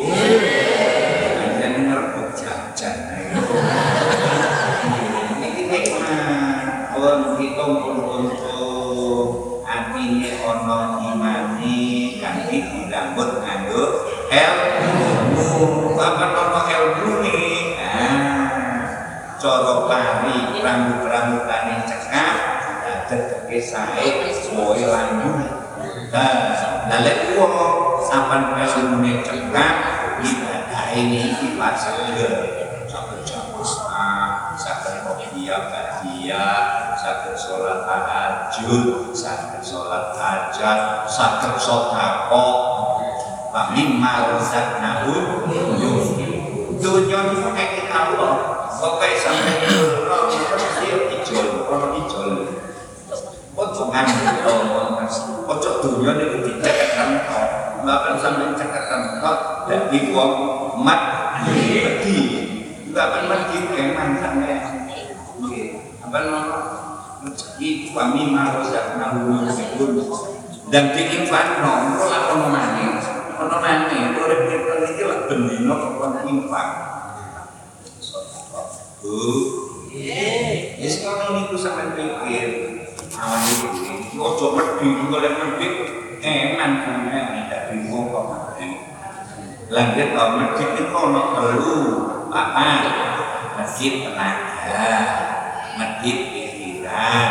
Sae 23.69 24.33
suwe 24.33 24.81
lanyu. 24.89 25.45
Nah, 26.09 27.05
lek 27.05 27.37
wong 27.37 28.01
sampean 28.01 28.57
ilmune 28.65 29.21
cekak 29.21 29.73
ibadah 30.25 30.85
ini 30.97 31.37
seger. 31.77 32.33
Saged 32.89 33.21
jamus 33.29 33.85
ah, 33.85 34.57
saged 34.57 35.05
kopiah 35.05 35.69
kadia, 35.69 36.49
saged 36.97 37.37
sholat 37.37 37.85
tahajud, 37.85 39.13
saged 39.13 39.61
sholat 39.61 40.17
hajat, 40.17 41.05
saged 41.05 41.61
sedekah. 41.61 42.33
Wa 43.53 43.77
mimma 43.77 44.33
razaqnahu 44.33 45.13
yunfiqun. 45.77 46.81
Dunia 46.81 47.21
itu 47.37 47.49
kayak 47.53 47.93
Allah. 47.93 48.33
Pokoknya 48.79 49.19
sampai 49.19 49.67
dulu, 49.67 50.31
mesti 50.31 50.89
ijol, 51.19 51.67
kalau 51.67 51.99
ijol. 51.99 52.59
Ngambil, 53.89 54.37
ojo 55.49 55.71
dunia 55.81 56.13
itu 56.21 56.39
dicekatan 56.45 57.25
kau. 57.25 57.47
Bahkan 57.83 58.15
sampai 58.21 58.53
cekatan 58.53 59.25
kau, 59.25 59.37
dan 59.67 59.89
di 59.89 60.13
wong 60.13 60.33
mat 60.85 61.01
pergi. 61.49 62.21
Bahkan 62.93 63.23
pergi 63.27 63.59
keman 63.73 64.09
sampai. 64.21 64.57
Nama? 66.09 66.41
Rezeki 67.19 67.93
kami 67.93 68.31
marus 68.31 68.71
dan 68.71 68.97
nahu 68.97 69.43
dan 70.69 70.93
diinfak 70.93 71.65
no, 71.65 71.97
kalau 71.97 72.37
ono 72.37 72.47
manis, 72.53 73.05
ono 73.41 73.57
manis, 73.57 74.13
urip 74.21 74.41
kita 74.53 74.73
iki 74.85 75.03
lak 75.09 75.21
bendino 75.25 75.97
kok 75.97 76.29
infak. 76.29 76.69
Bu. 79.01 79.17
Yes, 79.89 81.01
kalau 81.01 81.41
niku 81.41 81.57
sampai 81.57 81.97
pikir, 81.97 82.68
awan 83.19 83.43
iki 83.51 84.17
ojo 84.19 84.47
medhi 84.55 84.89
golek 85.11 85.35
medhi 85.43 85.69
eman 86.23 86.73
sampean 86.87 87.27
tidak 87.35 87.63
bingung 87.75 88.15
kok 88.15 88.25
medhi. 88.31 88.69
Lanjut 89.69 90.09
kalau 90.15 90.31
medhi 90.39 90.65
itu 90.65 90.85
ono 90.95 91.23
telu, 91.37 91.77
papat, 92.31 92.83
masjid 93.59 93.93
tenaga, 94.07 94.87
masjid 95.77 96.17
pikiran, 96.33 97.31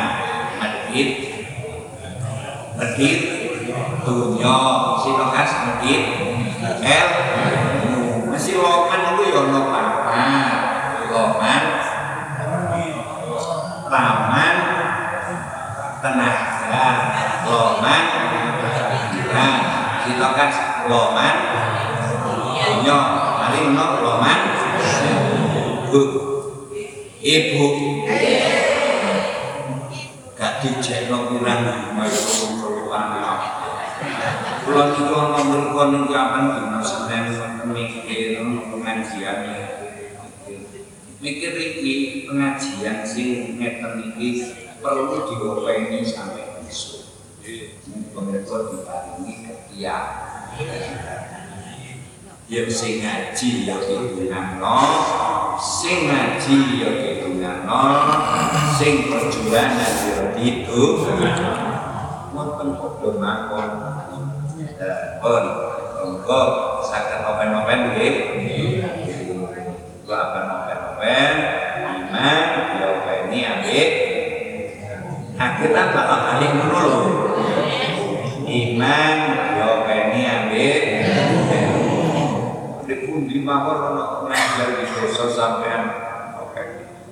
masjid 0.60 1.08
medit 2.78 3.20
dunya 4.06 4.58
sinokas 5.02 5.52
medit 5.66 6.04
el. 6.86 7.08
Mesti 8.28 8.54
loman 8.54 9.02
itu 9.18 9.24
ya 9.34 9.40
ono 9.50 9.60
papat 9.74 10.54
loman 11.10 11.64
taman 13.88 14.56
tenaga 16.04 16.86
loman 17.58 18.04
pikiran 18.94 19.54
sinokas 20.06 20.56
loman 20.86 21.36
dunya 22.62 22.98
mari 23.42 23.60
ono 23.66 23.86
loman 24.06 24.40
bu. 25.90 26.02
Ibu. 27.18 27.66
Gak 30.38 30.54
dijekno 30.62 31.34
pirang 31.34 31.66
mayo 31.98 32.22
Kulon 34.68 34.88
itu 34.94 35.14
ono 35.16 35.40
mriku 35.48 35.82
niku 35.90 36.14
apan 36.14 36.44
dina 36.54 36.80
Senin 36.84 37.34
mikir 37.74 38.38
pengajian. 38.70 39.38
Mikir 41.18 41.54
iki 41.58 41.96
pengajian 42.30 43.02
sing 43.02 43.58
ngeten 43.58 44.14
iki 44.14 44.54
perlu 44.84 45.26
diopeni 45.26 46.06
sampai. 46.06 46.57
Pemirsa 48.12 48.58
diparingi. 48.74 49.36
Yang 52.48 52.70
sing 52.72 52.94
ngaji 53.04 53.50
ya 53.68 53.76
didunganno, 53.84 54.80
sing 55.60 56.08
ngaji 56.08 56.58
ya 56.80 56.90
didunganno, 56.96 57.84
sing 58.80 59.12
perjuangan 59.12 59.94
ya 60.08 60.32
didunganno. 60.32 61.54
Wonten 62.32 62.70
padha 62.80 63.12
makon 63.20 63.70
pun 65.20 65.44
monggo 66.00 66.42
saged 66.88 67.22
open-open 67.28 67.80
nggih. 67.92 68.16
Gua 70.08 70.18
akan 70.32 70.46
open-open 70.48 71.32
iman 71.84 72.38
diopeni 72.80 73.40
ambek 73.44 73.90
akhirnya 75.36 75.84
bakal 75.92 76.20
kali 76.32 76.48
ngono 76.48 76.80
lho 76.80 77.17
mawon 83.48 83.80
ono 83.96 84.06
ngajar 84.28 84.76
di 84.76 84.86
desa 84.92 85.32
sampean 85.32 85.88
oke. 86.36 86.64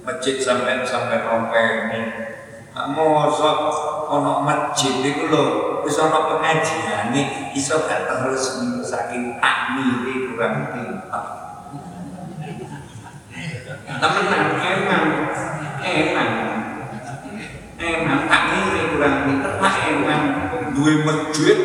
Masjid 0.03 0.35
sampean 0.35 0.83
sampean 0.83 1.23
openi 1.31 2.11
mosok 2.91 3.59
ono 4.11 4.43
masjid 4.43 4.99
iku 4.99 5.31
lho 5.31 5.43
wis 5.87 5.95
ana 5.95 6.27
pengajiane 6.27 7.55
iso 7.55 7.87
gak 7.87 8.11
terus 8.11 8.59
saking 8.83 9.39
takmire 9.39 10.27
kurang 10.27 10.75
pinter. 10.75 11.23
Temenan 13.95 14.45
emang 14.59 15.05
emang 15.87 16.31
emang 17.79 18.21
takmire 18.27 18.81
kurang 18.91 19.15
pinter 19.23 19.53
lah 19.63 19.75
emang 19.87 20.23
duwe 20.75 20.99
masjid 21.07 21.59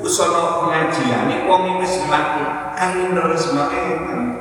wis 0.00 0.16
ana 0.16 0.64
pengajiane 0.64 1.44
wong 1.44 1.76
wis 1.84 1.92
mlaku 2.08 2.67
kali 2.78 3.10
terus 3.10 3.50
emang 3.50 4.38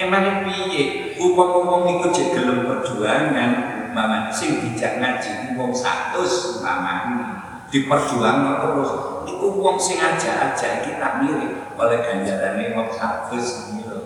emang 0.00 0.48
piye? 0.48 1.14
Upama 1.20 1.60
wong 1.68 1.82
iku 1.86 2.06
jek 2.10 2.32
gelem 2.34 2.66
perjuangan 2.66 3.52
mama 3.94 4.32
sing 4.32 4.58
dijak 4.58 4.98
ngaji 4.98 5.54
wong 5.54 5.70
100 5.70 6.16
umpamane 6.58 7.22
diperjuangkan 7.68 8.56
terus. 8.64 8.90
Itu 9.28 9.46
wong 9.60 9.76
sing 9.76 10.00
aja 10.00 10.50
aja 10.50 10.82
kita 10.82 11.22
mirip 11.22 11.76
oleh 11.76 11.98
ganjarannya 12.00 12.74
wong 12.74 12.88
satu 12.90 13.36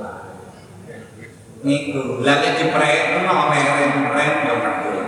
lah 0.02 0.26
niku. 1.62 2.22
Lagi 2.22 2.48
diperhatikan 2.60 3.24
oleh 3.24 3.62
ren-ren 3.62 4.32
yang 4.44 4.60
kabur 4.60 5.06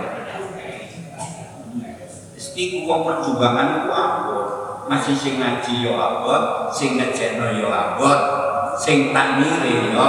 iku 2.51 2.77
wong 2.83 3.01
perjuangan 3.07 3.87
ku 3.87 4.37
masih 4.91 5.15
sing 5.15 5.39
ngaji 5.39 5.87
yo 5.87 5.95
abot. 5.95 6.67
Sing 6.73 6.99
ngejekno 6.99 7.55
yo 7.61 7.71
abot 7.71 8.40
sing 8.79 9.11
takmire 9.11 9.91
yo. 9.91 10.07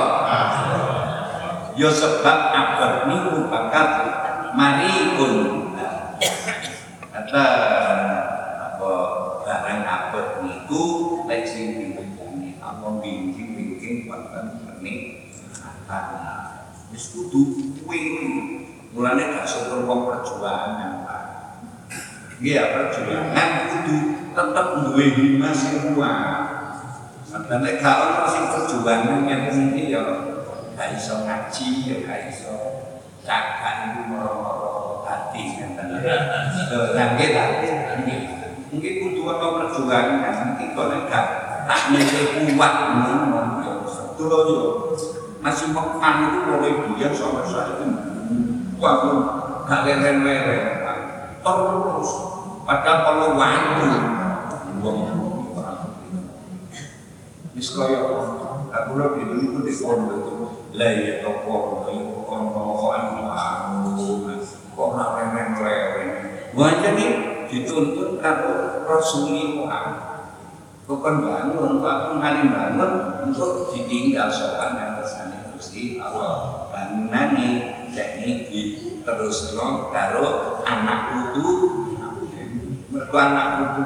Yo 1.72 1.88
sebab 1.88 2.38
abot 2.52 3.08
niku 3.08 3.48
bakal 3.48 3.88
mari 4.52 5.16
pun. 5.16 5.34
Kata 7.08 7.44
apa 8.60 8.92
barang 9.42 9.80
abot 9.82 10.26
niku 10.44 10.84
lek 11.24 11.48
sing 11.48 11.80
diwujudni 11.80 12.60
apa 12.60 12.86
bimbing-bimbing 13.00 14.04
wonten 14.04 14.68
meni 14.68 15.24
wis 16.92 17.04
kudu 17.16 17.72
kuwi. 17.80 18.00
Mulane 18.92 19.32
gak 19.32 19.48
syukur 19.48 19.88
wong 19.88 20.04
perjuangan 20.04 21.08
Pak. 21.08 21.24
Iya 22.44 22.76
perjuangan 22.76 23.48
kudu 23.72 23.96
tetep 24.36 24.66
duwe 24.84 25.04
hima 25.16 25.48
sing 25.56 25.96
kuat. 25.96 26.51
Sampai 27.32 27.64
nek 27.64 27.80
gak 27.80 27.96
ono 27.96 28.28
sing 28.28 28.44
perjuangan 28.52 29.24
ngene 29.24 29.48
iki 29.72 29.88
ya 29.88 30.04
gak 30.76 30.92
iso 30.92 31.24
ngaji 31.24 31.68
ya 31.88 31.96
gak 32.04 32.20
iso 32.28 32.56
cakak 33.24 33.88
iku 33.88 34.12
moro-moro 34.12 35.00
hati 35.08 35.56
ngeten. 35.56 36.04
Lah 36.92 37.06
nggih 37.16 37.28
ta? 37.32 37.44
Nggih. 38.04 38.20
Nggih 38.76 38.92
kudu 39.00 39.20
ono 39.24 39.46
perjuangan 39.64 40.60
iki 40.60 40.76
kok 40.76 40.86
nek 40.92 41.08
gak 41.08 41.26
tak 41.64 41.80
nyete 41.96 42.52
kuat 42.52 42.72
ngono. 43.00 43.40
Tulo 44.12 44.38
yo 44.44 44.60
masih 45.40 45.72
mekan 45.72 46.14
itu 46.28 46.38
mulai 46.44 46.84
biar 46.84 47.16
sampai 47.16 47.48
saat 47.48 47.80
ini. 47.80 47.96
Wah, 48.76 48.94
gak 49.64 49.88
leren-leren. 49.88 50.84
Terus 51.40 52.10
Padahal 52.62 52.98
kalau 53.02 53.28
waktu 53.34 53.90
wong 54.86 55.21
wis 57.52 57.68
aku 58.72 58.90
lho 58.96 59.06
dulu 59.12 59.36
itu 59.44 59.58
di 59.60 59.72
pondok 59.76 60.16
itu 60.24 60.34
lah 60.72 60.90
ya 60.96 61.20
itu 61.20 61.30
kono 62.24 62.72
kok 62.80 62.92
anu 62.96 63.92
kok 64.72 64.90
nih 66.96 67.10
dituntut 67.52 68.24
karo 68.24 68.80
bukan 70.82 71.14
bangun, 71.24 71.80
kali 72.20 72.42
bangun 72.52 72.92
untuk 73.28 73.72
ditinggal 73.72 74.28
sopan 74.28 74.76
Gusti 75.56 75.96
Allah. 76.00 76.68
Teknik 77.92 78.48
terus 79.04 79.52
lo 79.52 79.92
karo 79.92 80.64
anak 80.64 81.12
mergo 81.12 81.48
anak 83.12 83.76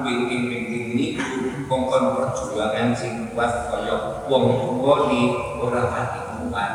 kongkon 1.97 2.29
perjuangan 2.37 2.89
sing 2.93 3.33
kuat 3.33 3.73
kaya 3.73 4.21
wong 4.29 4.45
tuwa 4.61 5.09
ni 5.09 5.33
ora 5.57 5.83
pati 5.89 6.21
kuat 6.53 6.75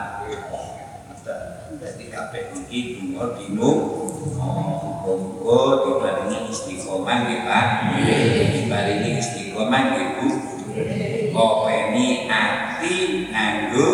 Jadi 1.81 2.13
kabeh 2.13 2.53
iki 2.53 3.01
dungo 3.01 3.33
dino 3.33 3.71
monggo 4.37 5.61
dibarengi 5.81 6.53
istiqomah 6.53 7.25
nggih 7.25 7.41
Pak. 7.41 7.65
Dibarengi 8.53 9.17
istiqomah 9.17 9.81
nggih 9.89 10.07
Bu. 10.21 10.27
Kopeni 11.33 12.29
ati 12.29 12.95
nganggo 13.33 13.89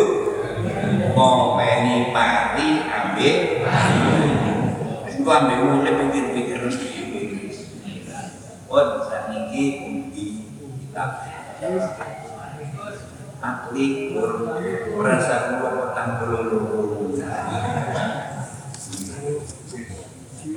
kopeni 1.16 2.12
pati 2.12 2.68
ambek 2.84 3.36
Iku 5.16 5.28
ambek 5.32 5.58
mulai 5.64 5.92
pikir-pikir 5.96 6.60
Oh, 8.68 9.00
saat 9.00 9.32
ini 9.32 9.80
undi 9.80 9.87
kitab 11.68 12.08
Akli 13.38 14.18
merasa 14.96 15.60
kuat 15.60 15.74
petang 15.78 16.10
pelulu 16.18 16.58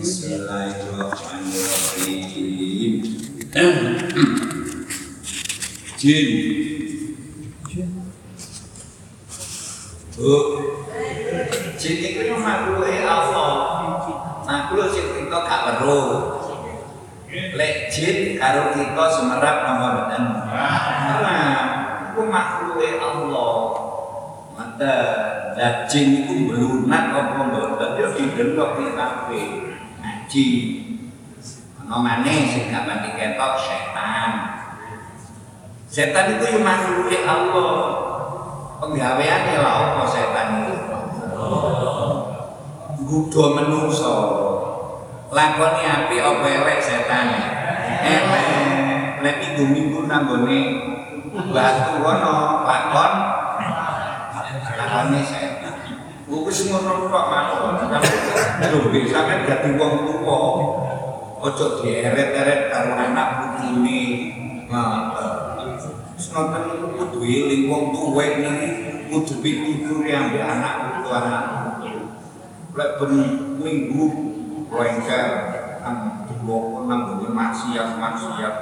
Bismillahirrahmanirrahim. 0.01 2.93
Jin 6.01 6.25
Bu 10.17 10.33
Jin 11.77 11.95
itu 12.01 12.25
yang 12.25 12.41
makhluknya 12.41 13.05
Allah 13.05 13.85
Makhluk 14.47 14.87
sing 14.89 15.05
kita 15.13 15.37
gak 15.45 15.85
weruh 15.85 16.30
Lek 17.51 17.91
jin 17.91 18.39
karo 18.39 18.71
kita 18.71 19.05
semerap 19.11 19.67
nomor 19.67 20.07
mboten. 20.07 20.23
Nah, 20.47 21.59
iku 22.07 22.23
makhluke 22.31 22.95
Allah. 22.95 23.55
Mata 24.55 24.95
dan 25.59 25.83
jin 25.83 26.23
iku 26.23 26.47
melunat 26.47 27.11
apa 27.11 27.39
mboten 27.51 27.99
ya 27.99 28.07
didelok 28.15 28.71
di 28.79 28.85
kabeh. 28.95 29.47
Ngaji. 29.99 30.47
Ana 31.83 31.95
maneh 31.99 32.47
sing 32.47 32.71
gak 32.71 32.87
pati 32.87 33.09
ketok 33.19 33.53
setan. 33.59 34.31
Setan 35.91 36.39
itu 36.39 36.55
yang 36.55 36.63
makhluke 36.63 37.19
Allah. 37.27 37.75
Penggaweane 38.79 39.53
lha 39.59 39.71
apa 39.75 40.03
setan 40.07 40.47
itu? 40.63 40.75
Gudo 43.03 43.43
menungso. 43.59 44.15
Lakoni 45.31 45.81
api 45.87 46.15
apa 46.19 46.43
elek 46.43 46.79
setan 46.83 47.27
elek 48.03 48.47
lek 49.23 49.35
minggu 49.39 49.63
minggu 49.71 49.99
nanggone 50.03 50.59
batu 51.55 52.03
kono 52.03 52.35
lakon. 52.67 53.13
Lakoni 54.75 55.19
setan 55.23 55.73
Buku 56.31 56.47
semua 56.47 56.79
kok 56.87 57.11
makon 57.11 57.75
Lho 58.71 59.03
sampe 59.11 59.33
dadi 59.47 59.69
wong 59.75 59.93
tuwa. 60.07 60.39
Ojo 61.41 61.65
dieret-eret 61.81 62.69
karo 62.69 62.95
anak 62.95 63.27
ngoten 63.41 63.83
Senoten 66.15 66.61
niku 66.69 66.87
kudu 67.01 67.19
eling 67.25 67.65
wong 67.65 67.91
tuwek 67.91 68.39
niki 68.39 69.09
kudu 69.09 70.05
ambek 70.07 70.43
anak 70.45 70.73
putu 71.01 71.09
anak. 71.11 71.43
Lek 72.77 72.89
ben 72.95 73.11
minggu 73.59 74.30
lengker 74.71 75.27
kan 75.83 75.95
dua 76.41 76.87
enam 76.87 76.99
dunia 77.11 77.29
maksiat 77.35 77.99
maksiat 77.99 78.55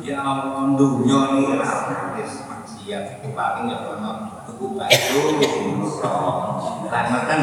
ya 0.00 0.22
Allah 0.22 0.78
dunia 0.78 1.18
ini 1.34 1.58
artis 1.58 2.46
maksiat 2.46 3.18
itu 3.18 3.28
paling 3.34 3.66
ya 3.66 3.76
kono 3.82 4.10
tuku 4.46 4.78
baju 4.78 5.22
karena 6.86 7.18
kan 7.26 7.40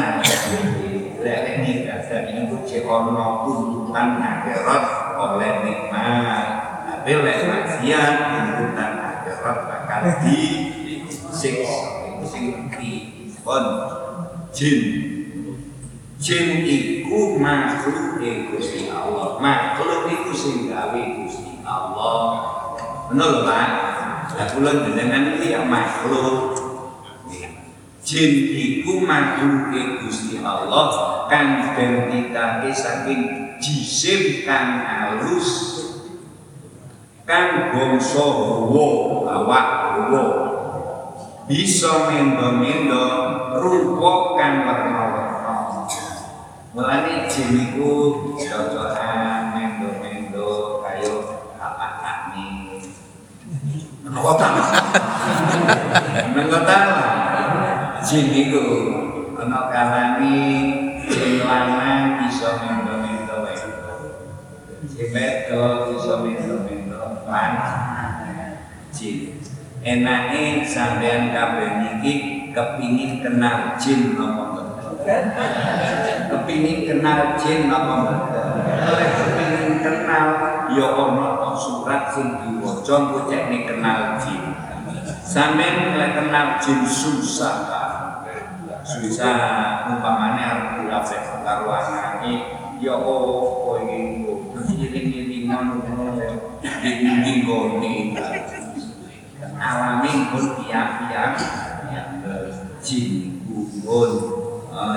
lek 1.24 1.44
ini 1.60 1.88
ada 1.88 2.16
ini 2.32 2.48
tuh 2.48 2.64
cekono 2.64 3.44
tuntutan 3.44 4.20
akhirat 4.20 4.84
oleh 5.20 5.52
nikmat 5.68 6.46
tapi 6.88 7.10
lek 7.20 7.38
maksiat 7.44 8.12
tuntutan 8.24 8.92
akhirat 9.04 9.58
bakal 9.68 10.02
di 10.24 10.40
sing 11.12 11.60
sing 12.24 12.72
di 12.72 12.92
pun 13.44 13.64
jin 14.48 15.13
jin 16.24 16.64
iku 16.64 17.36
makhluk 17.36 18.16
Gusti 18.48 18.88
Allah. 18.88 19.36
Makhluk 19.36 20.08
iku 20.08 20.32
sing 20.32 20.72
gawe 20.72 21.02
Gusti 21.20 21.60
Allah. 21.60 22.24
Bener 23.12 23.44
Pak. 23.44 23.70
Lah 24.34 24.46
kula 24.56 24.88
jenengan 24.88 25.36
iki 25.36 25.52
ya 25.52 25.68
makhluk. 25.68 26.56
Jin 28.00 28.32
iku 28.56 29.04
makhluk 29.04 29.76
Gusti 30.00 30.40
Allah 30.40 31.28
kang 31.28 31.76
den 31.76 32.08
ditake 32.08 32.72
saking 32.72 33.20
jisim 33.60 34.44
kang 34.48 34.84
halus 34.84 35.50
kang 37.24 37.72
bangsa 37.72 38.20
hawa 38.20 38.88
awak 39.24 39.68
hawa 39.96 40.24
bisa 41.48 42.12
mendo-mendo 42.12 43.04
rupa 43.56 44.36
kang 44.36 44.68
warna-warna 44.68 45.23
Mulane 46.74 47.30
jin 47.30 47.54
iku 47.54 47.90
cocokan 48.34 49.54
mendo-mendo 49.54 50.82
kayo 50.82 51.46
apa 51.54 51.88
kami. 52.02 52.82
Kota. 54.10 54.48
Mengkota 56.34 56.78
jin 58.02 58.26
iku 58.26 58.66
ana 59.38 59.70
kalane 59.70 60.38
jin 61.06 61.46
lanang 61.46 62.26
bisa 62.26 62.58
mendo-mendo 62.58 63.46
wae. 63.46 63.54
Jin 64.90 65.14
wedok 65.14 65.94
bisa 65.94 66.26
mendo-mendo 66.26 67.22
lan 67.30 67.54
jin. 68.90 69.38
Enake 69.78 70.66
sampean 70.66 71.30
kabeh 71.30 71.70
niki 71.86 72.14
kepingin 72.50 73.22
kenal 73.22 73.78
jin 73.78 74.18
apa 74.18 74.44
kepingin 76.30 76.88
kenal 76.88 77.36
jin 77.40 77.68
apa 77.68 77.94
oleh 78.84 79.08
kepingin 79.16 79.80
kenal 79.80 80.26
ya 80.72 80.86
ana 80.94 81.52
surat 81.54 82.10
sing 82.12 82.40
diwaca 82.42 82.94
engko 83.04 83.18
cekne 83.30 83.58
kenal 83.68 84.18
jin. 84.20 84.42
Sampeyan 85.24 85.96
lek 85.96 86.10
kenal 86.18 86.58
jin 86.60 86.84
susah. 86.84 87.56
Susah 88.84 89.88
umpamane 89.88 90.44
arep 90.44 90.84
dilafek 90.84 91.40
karo 91.40 91.72
anake 91.72 92.52
ya 92.84 93.00
opo 93.00 93.80
iki 93.80 94.76
iling-ilingan 94.76 95.80
ngono 95.80 96.20
di 96.60 97.32
nggone. 97.40 97.94
Alami 99.54 100.12
pun 100.28 100.44
tiap-tiap 100.60 101.32
jin 102.84 103.40
gumun 103.48 104.12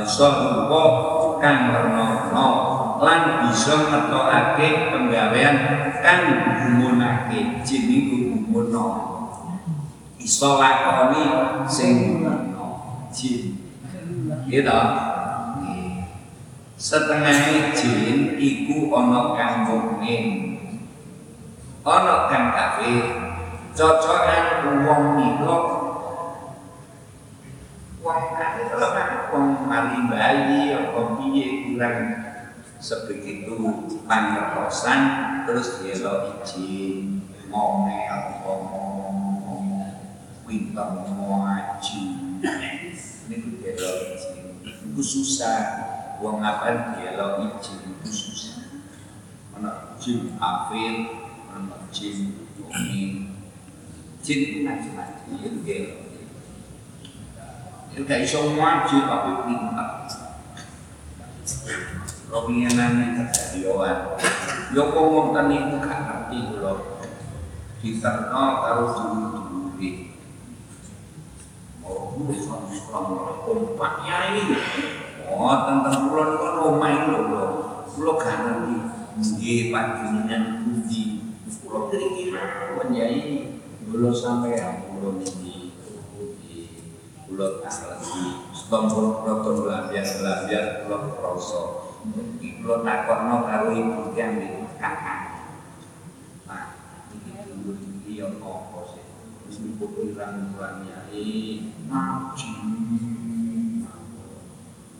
iso 0.03 0.27
rupa 0.27 0.81
kang 1.41 1.73
werna 1.73 2.07
lan 2.97 3.21
bisa 3.45 3.75
ngetokake 3.89 4.89
penggawean 4.89 5.55
kang 6.01 6.21
gumunake 6.65 7.61
jin 7.61 7.85
iku 7.87 8.17
gumuno 8.33 8.85
iso 10.17 10.57
lakoni 10.57 11.23
sing 11.69 12.25
werna 12.25 12.65
jin. 13.13 13.63
Gitu 14.47 14.79
setengah 16.77 17.73
jin 17.73 18.37
iku 18.37 18.93
ana 18.93 19.33
kang 19.33 19.65
mukmin 19.65 20.23
ana 21.81 22.29
kang 22.29 22.53
kafir 22.53 23.05
cocokan 23.73 24.85
wong 24.85 25.03
niku 25.17 25.76
wong 28.07 28.39
kafir 28.39 28.71
kan 28.71 29.09
wong 29.35 29.67
mali 29.67 30.07
bayi 30.07 30.71
apa 30.71 31.19
piye 31.19 31.67
kurang 31.67 31.99
sebegitu 32.79 33.83
pangertosan 34.07 35.01
terus 35.43 35.83
dia 35.83 35.99
lo 35.99 36.39
izin 36.39 37.19
ngomel 37.51 38.31
ngomong 38.47 39.91
pintar 40.47 41.03
ngaji 41.03 41.99
ini 43.27 43.35
tuh 43.43 43.53
dia 43.59 43.75
lo 43.75 43.91
izin 44.15 44.63
itu 44.63 45.03
susah. 45.03 45.59
Wong 46.23 46.39
apa 46.39 46.95
dia 46.95 47.19
lo 47.19 47.43
izin 47.43 47.91
itu 47.91 48.07
susah. 48.07 48.87
Mana 49.51 49.99
jin 49.99 50.39
kafir 50.39 50.95
mana 51.51 51.75
jin 51.91 52.31
macam-macam 54.63 55.27
itu 55.43 55.59
dia 55.67 55.77
lo 55.91 56.06
gak 58.05 58.21
iso 58.21 58.53
maju 58.53 58.97
tapi 59.09 59.31
pintar 59.49 59.89
Rominannya 62.27 63.07
terjadi 63.17 63.71
awan 63.71 64.19
Ya 64.75 64.83
kok 64.83 64.99
ngonten 64.99 65.47
itu 65.47 65.75
gak 65.79 65.99
ngerti 66.03 66.37
kula. 66.51 66.73
Diterno 67.79 68.45
karo 68.61 68.83
dulu-dulu 68.91 69.89
Oh, 71.87 72.19
Assalamualaikum 72.27 73.79
Pak 73.79 73.93
Yai 74.03 74.43
Oh, 75.23 75.55
tentang 75.63 76.11
kula 76.11 76.23
niku 76.35 76.47
romah 76.51 76.91
itu 76.91 77.15
lho 77.15 77.45
Kula 77.95 78.11
gak 78.19 78.35
ngerti. 78.43 78.75
Nggih 79.17 79.71
Pak 79.71 79.85
jenengan 80.03 80.43
pundi 80.67 81.01
Kula 81.63 81.87
kira-kira 81.89 82.75
Kula 83.87 84.09
sampai 84.11 84.83
kula 84.91 85.09
niki 85.15 85.46
Kula 87.37 87.61
lagi 87.61 88.49
Sebab 88.49 88.81
kula 88.89 89.33
kula 89.45 89.93
Kula 89.93 90.97
kroso 91.13 91.93
Kula 92.65 92.81
takokno 92.81 93.45
karo 93.45 93.69
ibu 93.77 94.09
yang 94.17 94.41
di 94.41 94.65
kakak. 94.81 95.53
Nah, 96.49 96.81
iki 97.13 97.29
dulu 97.45 97.77
iki 97.77 98.17
yo 98.17 98.41
apa 98.41 98.79
sih 98.89 99.05
Wis 99.45 99.61
niku 99.61 99.85
ngaji. 101.85 102.51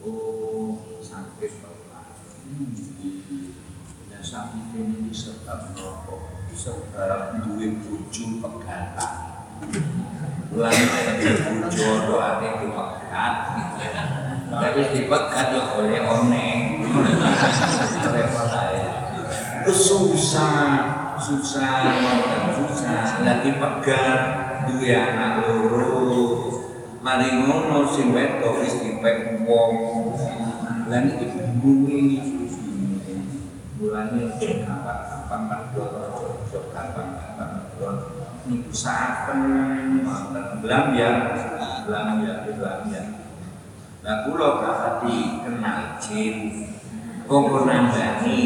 Oh, 0.06 0.78
sakit 1.02 1.52
bapak 1.58 2.21
Ya 4.13 4.19
sakit 4.21 4.78
ini 4.78 5.10
serta 5.10 5.73
merokok. 5.73 6.54
Serta 6.54 7.41
duwe 7.41 7.82
bojo 7.82 8.26
pegangan 8.45 10.17
Bulan 10.48 10.72
bojo 10.72 11.90
doane 12.08 12.48
dipegat 12.64 13.34
Tapi 14.48 14.82
dipegat 14.96 15.48
ya 15.52 15.62
boleh 15.76 16.00
oneng 16.08 16.60
Repot 18.08 18.48
susah 19.68 20.98
Susah, 21.18 21.82
susah. 22.54 23.26
Lagi 23.26 23.58
pegat 23.58 24.22
Duwe 24.70 24.92
anak 24.94 25.48
loro. 25.48 26.54
Mari 27.02 27.42
ngono 27.42 27.88
sing 27.88 28.12
wedok 28.14 28.62
wis 28.62 28.84
dipek 28.84 29.42
wong. 29.48 29.74
Lah 30.92 31.00
niki 31.08 31.26
bumi 31.58 32.20
bulane 33.78 34.24
kapan-kapan 34.38 35.62
sok 36.52 36.66
kapan-kapan 36.76 38.17
niku 38.48 38.72
saken 38.72 39.40
wonten 40.04 40.46
belanja 40.64 41.10
belanja 41.84 42.34
belanja. 42.48 43.02
Lah 44.04 44.16
kula 44.24 44.50
kakati 44.64 45.44
kenal 45.44 46.00
jin. 46.00 46.36
Kok 47.28 47.68
nambani 47.68 48.40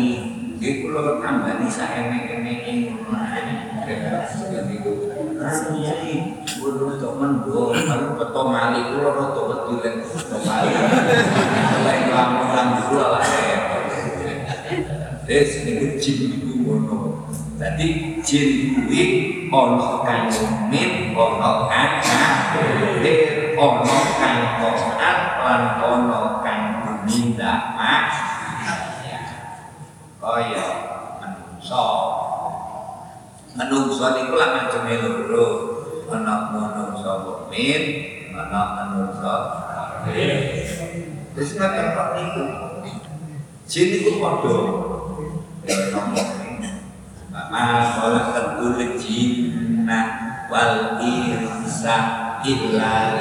Nggih 0.61 0.85
kula 0.85 1.17
tambani 1.21 1.65
saenek-eneke 1.65 2.71
ngono 2.85 3.17
ae. 3.17 3.81
Jadi 4.45 4.75
ku 4.85 5.09
anu 5.41 5.73
yai 5.81 6.37
kulo 6.45 7.01
tok 7.01 7.13
mendho 7.17 7.73
karo 7.73 8.13
peto 8.13 8.41
mali 8.45 8.79
kulo 8.93 9.09
rada 9.09 9.41
wedi 15.31 15.63
lek 15.63 15.95
peto 15.95 15.95
mali. 15.95 15.95
Lek 15.95 15.95
lamun 15.95 15.95
kula 15.95 15.95
lah. 15.95 15.95
Wis 15.95 15.95
niku 15.95 15.95
jin 15.95 16.19
iku 16.27 16.51
ngono. 16.59 16.97
Dadi 17.55 18.19
jin 18.19 18.49
kuwi 18.75 19.03
ana 19.47 20.03
kang 20.03 20.27
mukmin, 20.27 21.15
ana 21.15 21.49
kang 21.71 21.93
kafir, 22.03 23.55
ana 23.55 23.97
kang 24.19 24.37
taat 24.59 25.19
lan 25.39 25.63
ana 25.79 26.19
kang 26.43 26.61
tumindak 26.83 27.59
kaya 30.21 30.65
manungsa 31.17 31.83
manungsa 33.57 34.05
niku 34.13 34.33
lah 34.37 34.49
macam 34.53 34.85
loro 34.85 35.47
ana 36.13 36.35
manungsa 36.53 37.11
mukmin 37.25 37.83
ana 38.29 38.61
manungsa 38.77 39.33
kafir 39.65 40.31
wis 41.33 41.51
ngaten 41.57 41.87
kok 41.97 42.09
niku 42.15 42.43
jin 43.65 43.87
niku 43.97 44.11
padha 44.21 44.55
Kulli 48.61 48.97
jinna 48.97 49.99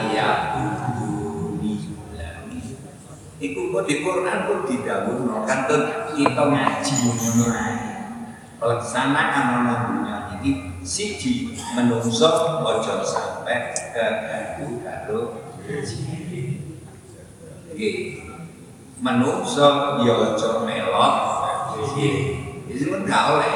liya'buduni 0.01 1.75
Iku 3.41 3.73
kok 3.73 3.89
di 3.89 4.05
Quran 4.05 4.45
kok 4.45 4.69
didhawuhno 4.69 5.49
kantun 5.49 6.13
kita 6.13 6.45
ngaji 6.45 6.97
ngono. 7.09 7.49
Pelaksanaan 8.61 9.45
siji 10.85 11.57
menungso 11.73 12.29
sampe 13.01 13.73
keganggu 13.73 14.85
karo. 14.85 15.21
Menungso 19.01 19.69
ya 20.05 20.15
melok 20.69 21.15
nggih. 21.85 22.17
Iki 22.69 22.85
pun 22.89 23.09
gak 23.09 23.25
oleh. 23.37 23.55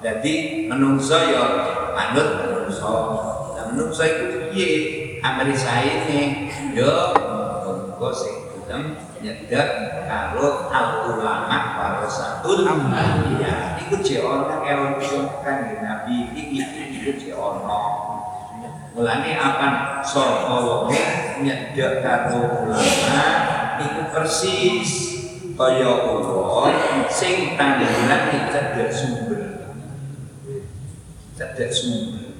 Jadi 0.00 0.64
menungso 0.68 1.16
ya 1.16 1.44
manut 1.92 2.28
menungso. 2.44 2.94
Nah 3.56 3.64
menungso 3.72 4.02
iku 4.04 4.24
piye? 4.52 5.00
Amri 5.20 5.52
saene 5.52 6.48
yo 6.72 7.12
monggo 7.60 8.08
sing 8.08 8.40
gelem 8.56 8.96
nyedek 9.20 9.68
karo 10.08 10.72
al 10.72 11.12
ulama 11.12 11.76
warasatul 11.76 12.64
anbiya 12.64 13.76
iku 13.84 14.00
jek 14.00 14.24
ana 14.24 14.64
kan 15.44 15.56
nabi 15.84 16.32
iki 16.32 16.64
iku 16.64 17.10
jek 17.20 17.36
ana 17.36 17.80
mulane 18.96 19.32
akan 19.36 20.00
sapa 20.00 20.88
nyedek 21.44 22.00
karo 22.00 22.64
ulama 22.64 23.28
iku 23.84 24.00
persis 24.08 25.19
kaya 25.60 26.08
Allah 26.08 26.72
sing 27.12 27.60
tanggungan 27.60 28.48
cedek 28.48 28.88
sumber. 28.88 29.44
Cedek 31.36 31.68
sumber. 31.68 32.32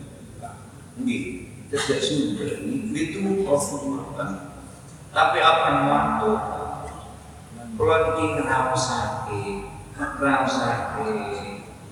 Nggih 0.96 1.52
cedek 1.68 2.00
sumber 2.00 2.48
itu 2.96 3.44
Allah 3.44 4.48
tapi 5.10 5.42
apa 5.42 5.90
waktu 5.90 6.30
kalau 7.74 8.14
ini 8.14 8.38
ngerasake 8.38 9.42
ngerasake 9.98 11.10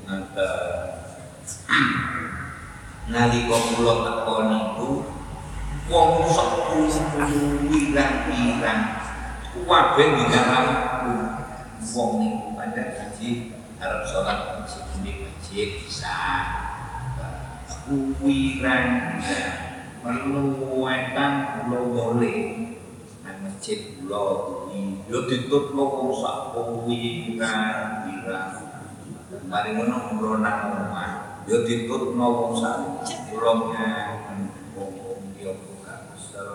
nalika 3.12 3.57
kula 3.74 3.95
teko 4.07 4.35
niku 4.47 4.91
wong 5.91 6.31
sepuluh 6.31 6.95
pirang-pirang 7.66 8.83
kabeh 9.68 10.09
dinamaku 10.16 10.97
wong 11.95 12.11
niku 12.20 12.49
pada 12.53 12.84
haji 12.97 13.30
arep 13.80 14.03
salat 14.05 14.39
masjid 14.61 14.84
di 15.01 15.12
masjid 15.24 15.68
bisa. 15.84 16.20
Kuwiran 17.89 19.16
perlu 20.05 20.45
wetan 20.84 21.32
kula 21.64 21.80
boleh. 21.89 22.41
Nang 23.24 23.36
masjid 23.49 23.97
kula 23.97 24.20
kuwi. 24.45 25.01
Yo 25.09 25.24
ditutup 25.24 25.72
wong 25.72 26.12
sak 26.20 26.53
kuwiran 26.53 28.05
pirang 28.05 28.53
mari 29.49 29.72
ngono 29.72 30.12
umroh 30.12 30.45
nang 30.45 30.76
omah. 30.76 31.45
Yo 31.49 31.64
ditutno 31.64 32.26
wong 32.28 32.53
sak 32.61 33.09
kula 33.32 33.53
wong 33.57 34.93
yo 35.41 35.57
buka 35.57 35.95
sel 36.20 36.49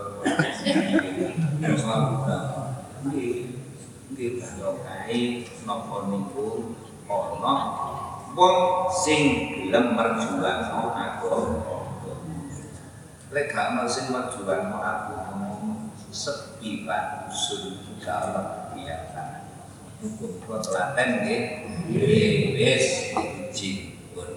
Nggih 4.24 4.40
kae 4.88 5.44
napa 5.68 6.08
niku 6.08 6.80
ana 7.12 7.54
wong 8.32 8.88
sing 8.88 9.52
gelem 9.52 10.00
merjuangno 10.00 10.96
agama. 10.96 11.92
Lek 13.36 13.52
gak 13.52 13.76
ono 13.76 13.84
sing 13.84 14.16
merjuangno 14.16 14.80
agama 14.80 15.52
sepi 16.08 16.88
Pak 16.88 17.28
usul 17.28 17.84
kalau 18.00 18.72
biasa. 18.72 19.44
Hukum 20.00 20.40
nggih. 20.96 21.44
Wis 22.56 23.12
pun. 24.16 24.32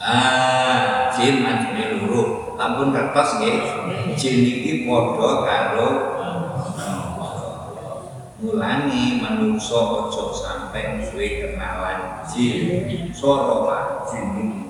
Ah, 0.00 1.12
jin 1.12 1.44
macam 1.44 1.76
loro. 1.76 2.56
Lampun 2.56 2.88
kertas 2.88 3.36
nggih. 3.36 3.56
Jin 4.16 4.48
iki 4.48 4.88
padha 4.88 5.30
karo 5.44 5.88
mulani 8.44 9.24
manungso 9.24 9.80
ojo 10.04 10.28
sampai 10.36 11.00
duwe 11.00 11.40
kenalan 11.40 12.28
jin. 12.28 13.08
Soro 13.16 13.64
lah 13.64 14.04
jin 14.04 14.68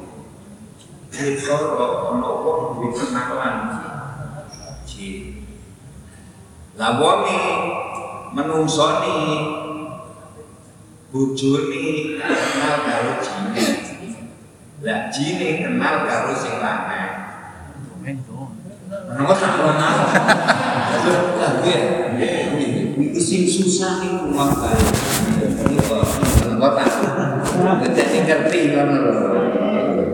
jin 1.11 1.35
soro 1.35 2.15
ono 2.15 2.31
wong 2.47 2.61
duwe 2.79 2.89
kenalan 2.95 3.57
jin. 4.87 5.43
Lah 6.79 7.03
wonge 7.03 7.43
manungso 8.31 9.03
ni 9.03 9.17
bojone 11.11 11.83
kenal 12.23 12.75
karo 12.87 13.13
jin 13.19 13.67
lah 14.87 15.11
jine 15.11 15.67
kenal 15.67 16.07
karo 16.07 16.31
sing 16.39 16.63
lanang. 16.63 17.11
Kenapa 19.05 19.35
tak 19.37 19.53
kenal? 19.57 19.97
Iki 21.65 21.73
sing 23.35 23.51
susah 23.51 23.99
iku 24.07 24.31
makan. 24.31 24.79
Niku 25.67 25.99
kota. 26.55 26.87
Jadi 27.83 28.19
ngerti 28.23 28.61
lho. 28.71 28.85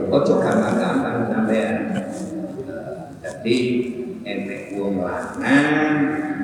Ojo 0.08 0.40
gampang-gampang 0.40 1.28
sampean. 1.28 1.76
Jadi 3.20 3.56
enek 4.24 4.72
wong 4.80 5.04
lanang 5.04 5.96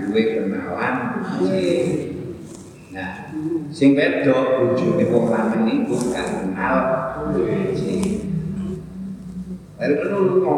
duwe 0.05 0.23
kenalan 0.37 0.97
Nah, 2.93 3.13
sing 3.73 3.97
wedok 3.97 4.45
bojone 4.61 5.05
wong 5.09 5.33
lanang 5.33 5.65
iku 5.73 5.97
gak 6.13 6.29
kenal 6.29 6.77
Baru 9.77 9.95
perlu 9.97 10.21
lunga. 10.29 10.57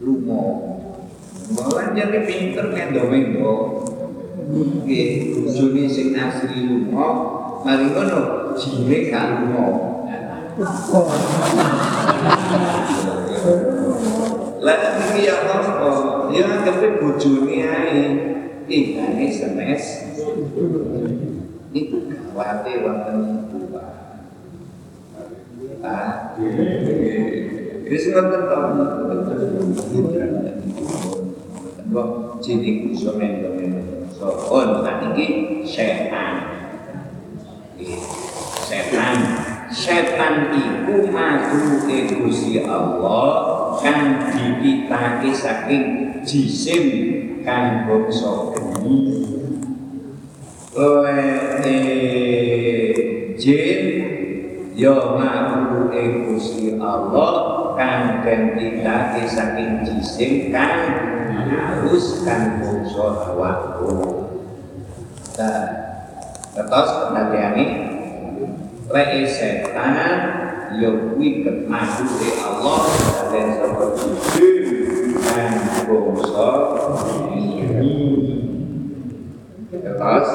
Lunga. 0.00 0.44
Bahwa 1.50 1.82
jadi 1.96 2.18
pinter 2.24 2.64
mendo-mendo. 2.72 3.79
Nggih, 4.50 5.46
sing 5.86 6.10
asli 6.18 6.66
lunga, 6.66 7.06
mari 7.62 7.86
ngono 7.94 8.50
jine 8.58 9.06
gak 9.06 9.46
lunga. 9.46 9.66
Lah 14.58 14.78
iki 14.98 15.22
ya 15.22 15.34
apa? 15.46 15.90
Ya 16.34 16.44
anggap 16.50 16.82
bojone 16.98 17.56
ae. 17.62 18.02
Ikane 18.70 19.26
semes. 19.30 19.84
Iku 21.70 21.96
kawate 22.10 22.72
wonten 22.86 23.18
Tuhan. 23.50 23.88
Ah, 25.82 26.38
wis 27.86 28.04
iso. 32.94 33.10
So, 34.20 34.36
on 34.52 34.84
iki 35.16 35.64
setan. 35.64 36.44
Setan, 38.68 39.16
setan 39.72 40.52
iku 40.52 41.08
makhluk 41.08 41.88
Gusti 42.20 42.60
Allah 42.60 43.32
kang 43.80 44.28
dipitake 44.28 45.32
saking 45.32 45.84
jisim 46.20 46.84
kang 47.40 47.88
bangsa 47.88 48.52
geni. 48.52 49.24
Jin 53.40 53.82
ya 54.76 55.16
makhluk 55.16 55.96
Gusti 56.28 56.76
Allah 56.76 57.72
kang 57.72 58.20
dipitake 58.20 59.24
saking 59.24 59.80
jisim 59.80 60.52
kang 60.52 61.09
kang 62.24 62.60
bangsa 62.60 63.06
hawa. 63.26 63.50
Nah, 65.38 65.62
terus 66.54 66.90
pendadeane 67.08 67.64
lek 68.90 69.10
setan 69.30 69.96
ya 70.76 70.90
kuwi 70.90 71.46
makhluk 71.66 72.36
Allah 72.42 72.80
dan 73.30 73.46
kang 73.58 73.74
bangsa 75.88 76.48
ini. 77.34 77.92
Terus 79.70 80.28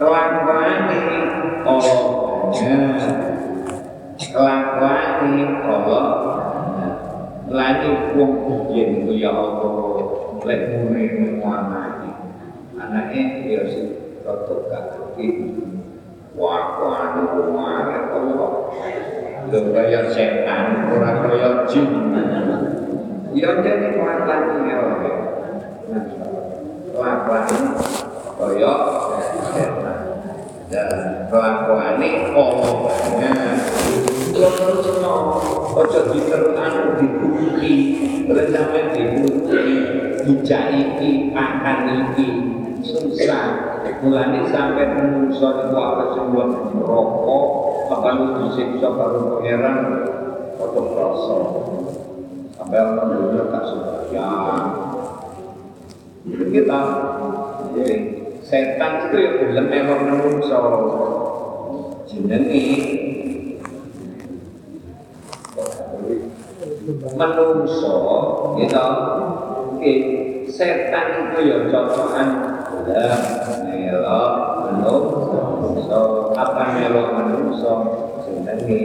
kelakuan 0.00 0.88
ini 0.88 1.18
Allah 1.66 2.20
kelakuan 4.30 5.26
ini 5.26 5.44
Allah 5.66 6.19
lagi 7.50 8.14
wong 8.14 8.32
biyen 8.70 9.02
ku 9.02 9.10
ya 9.18 9.34
Allah 9.34 10.06
lek 10.46 10.60
mune 10.70 11.02
Muhammad 11.42 12.14
anake 12.78 13.50
ya 13.50 13.66
gak 14.70 14.84
ngerti. 14.94 15.26
Wah 16.38 16.78
wah 16.78 17.18
Muhammad 17.50 18.02
Allah 18.14 18.50
kaya 19.50 20.00
setan 20.14 20.94
ora 20.94 21.10
kaya 21.26 21.66
jin. 21.66 22.14
Ya 23.34 23.50
jadi 23.62 23.98
kelakuan 23.98 24.42
ya 24.70 24.78
kelakuan 26.94 27.44
kaya 28.38 28.74
setan 29.50 29.79
dan 30.70 31.26
kelakuane 31.26 32.30
Allah 32.30 32.94
Ya 34.30 34.46
terus 34.56 34.86
no, 35.02 35.36
ojo 35.74 36.00
diterukan 36.14 36.96
dibuki, 36.96 37.76
rencana 38.24 38.94
dibuki, 38.94 39.58
dijaiki, 40.22 41.34
makan 41.34 41.78
iki, 41.92 42.28
susah. 42.80 43.68
Mulane 44.00 44.48
sampai 44.48 44.96
menungso 44.96 45.44
itu 45.44 45.76
apa 45.76 46.16
sebuah 46.16 46.72
rokok, 46.72 47.46
lu 48.00 48.26
disiksa 48.48 48.88
baru 48.88 49.18
pangeran, 49.36 49.76
ojo 50.56 50.80
kroso. 50.88 51.38
Sampai 52.56 52.80
orang 52.80 53.12
dunia 53.12 53.44
tak 53.50 53.64
sembahyang. 53.66 54.66
Kita, 56.24 56.80
jadi 57.76 58.19
setan 58.50 59.06
itu 59.06 59.16
ya 59.22 59.30
belum 59.38 59.66
emang 59.70 60.00
menungso. 60.10 60.58
Jenenge 62.10 62.66
menungso 67.14 67.94
gitu 68.58 68.86
oke 69.78 69.92
setan 70.50 71.06
itu 71.30 71.38
ya 71.46 71.56
cocokan 71.70 72.28
ya 72.90 73.14
melo 73.70 74.18
menungso 74.66 76.00
apa 76.34 76.62
melo 76.74 77.02
menungso 77.14 77.74
jenenge 78.26 78.80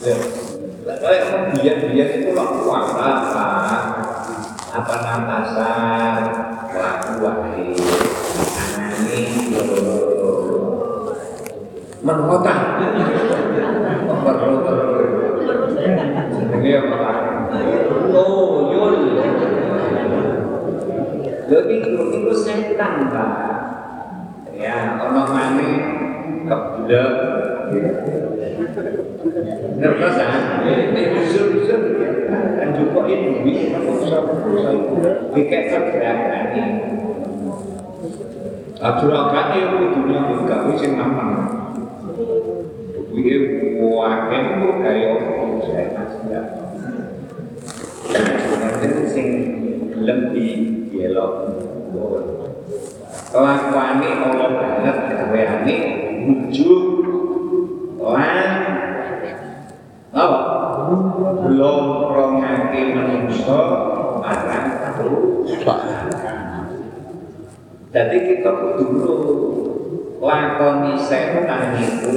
ya 0.00 0.16
kalau 1.00 1.40
biar-biar 1.58 2.08
itu 2.22 2.30
waktu 2.32 2.62
apa 2.70 3.08
apa 4.70 4.94
pasar 5.26 6.22
waktu 6.70 7.12
waktu 7.18 7.74
anani 8.54 9.22
merkota. 12.06 12.54
Ini 16.50 16.70
apa? 16.86 17.10
Toyol 18.14 18.94
jadi 21.50 21.74
itu 21.82 22.30
setan 22.30 23.10
pak. 23.10 23.30
Ya 24.54 25.02
orang 25.02 25.34
mana 25.34 25.70
keblek. 28.68 28.94
Ngertosan? 29.80 30.30
Ini 30.68 31.02
usul-usul 31.16 31.82
kan 32.30 32.68
juga 32.76 33.00
itu 33.08 33.30
bisa 33.46 34.18
Dikek 35.32 35.62
pergerakan 35.72 36.44
ini. 36.52 36.64
Ajuragane 38.80 39.60
kudune 39.76 40.16
digawe 40.28 40.72
sing 40.76 40.92
mamang. 40.96 41.32
Kuwi 43.12 43.34
wae 43.76 44.38
kok 44.40 44.74
kaya 44.80 45.12
saya 45.60 46.42
Nanti 48.10 48.88
sing 49.08 49.28
di 50.32 50.46
dialog. 50.88 51.32
Kelakuane 53.30 54.08
Allah 54.10 54.50
banget 54.58 54.96
gaweane 55.14 55.76
wujud 56.26 56.82
lan 58.02 58.48
apa? 60.10 60.38
Belum 61.46 61.84
rongake 62.90 63.22
menungso 63.30 63.58
marang 64.18 64.66
Jadi 67.90 68.16
kita 68.22 68.50
kudu 68.54 68.86
lakoni 70.22 70.94
setan 70.94 71.74
itu 71.74 72.14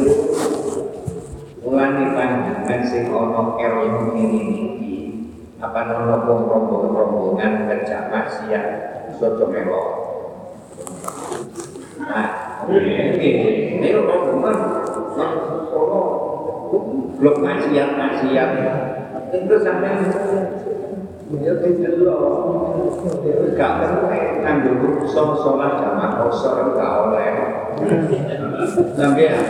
mulane 1.65 2.13
panjenengan 2.13 2.81
sing 2.85 3.09
ana 3.09 3.57
ilmu 3.57 4.13
ini 4.13 4.39
iki 4.53 4.95
apa 5.57 5.89
nono 5.89 6.21
rombongan 6.93 7.65
kerja 7.65 8.11
maksiat 8.13 8.65
sojo 9.17 9.49
melok 9.49 9.87
nah 12.05 12.27
ini 12.69 13.29
ini 13.81 13.87
rombongan 13.97 14.57
solo 15.17 16.03
blok 17.17 17.37
maksiat 17.41 17.89
maksiat 17.97 18.49
itu 19.33 19.55
sampai 19.65 19.97
tidak 21.33 21.93
gak 23.57 23.73
penting 23.81 24.45
nganggo 24.45 25.01
so 25.09 25.33
sholat 25.41 25.81
jamaah 25.81 26.21
kosor 26.21 26.77
gak 26.77 26.91
oleh. 27.09 27.33
Sampai 28.93 29.33
ya, 29.33 29.41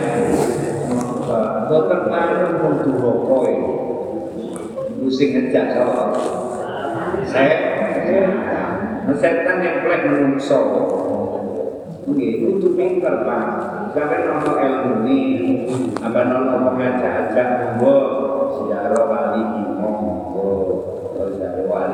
dokter 1.68 2.00
tangan 2.08 2.56
pun 2.56 2.72
duroko 2.80 3.36
ini. 3.44 3.72
Pusing 5.04 5.36
ngejak 5.36 5.76
sama 5.76 6.16
saya, 7.28 7.56
setan 9.20 9.60
yang 9.60 9.84
plek 9.84 10.08
menungso. 10.08 10.60
Nggih, 12.04 12.32
kudu 12.40 12.76
pinter, 12.76 13.24
Pak. 13.24 13.44
Sampai 13.92 14.28
nono 14.28 14.52
ilmu 14.60 15.04
ini, 15.04 15.20
apa 16.00 16.20
nono 16.28 16.72
mengajak-ajak 16.72 17.48
monggo 17.80 17.96
siaro 18.60 19.08
wali 19.08 19.40
imo 19.40 19.72
monggo, 19.72 19.73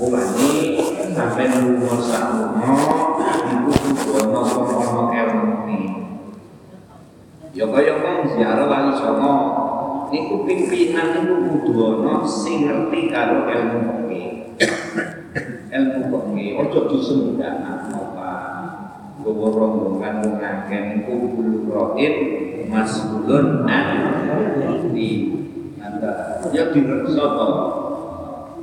Ulani 0.00 0.80
sampai 1.12 1.44
nunggu 1.60 2.00
sakmono 2.00 2.72
iku 3.84 4.10
ana 4.16 4.40
apa-apa 4.48 5.12
ilmu 5.12 5.76
Ya 7.52 7.68
kaya 7.68 8.00
ziarah 8.32 8.64
wali 8.64 8.96
songo 8.96 9.32
niku 10.08 10.48
pimpinan 10.48 11.20
niku 11.20 11.68
kudu 11.68 12.00
ana 12.00 12.24
sing 12.24 12.64
ngerti 12.64 13.12
karo 13.12 13.44
ilmu 13.44 14.08
ilmu 15.68 16.00
fikih 16.08 16.56
ojo 16.64 16.80
disembunyikan. 16.88 17.60
Gowo 19.20 19.52
rombongan 19.52 20.24
wong 20.24 20.40
akeh 20.40 20.96
niku 20.96 21.28
kudu 21.28 21.68
roin 21.68 22.14
mas'ulun 22.72 23.68
an 23.68 23.84
ya 26.56 26.64
direksa 26.72 27.24
to. 27.36 27.48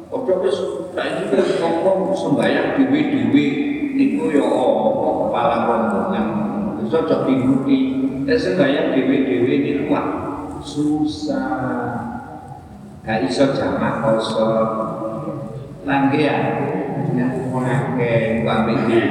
Ojo 0.08 0.34
wis 0.40 0.58
saiki 0.96 1.36
ngomong 1.60 2.16
sembayang 2.16 2.80
dhewe-dhewe 2.80 3.46
niku 4.00 4.32
ya 4.32 4.46
apa 4.48 5.10
kepala 5.28 5.56
rombongan 5.68 6.28
iso 6.84 7.04
aja 7.04 7.28
dinuti. 7.28 7.80
Nek 8.24 8.40
sembayang 8.40 8.96
dhewe-dhewe 8.96 9.54
niku 9.64 9.84
wah 9.92 10.08
susah. 10.64 11.92
Gak 13.04 13.28
iso 13.28 13.52
jamak 13.52 14.04
kosong. 14.04 14.72
Langge 15.88 16.20
ya, 16.28 16.36
yang 17.16 17.48
mengakai 17.48 18.44
kami 18.44 18.76
di 18.88 19.08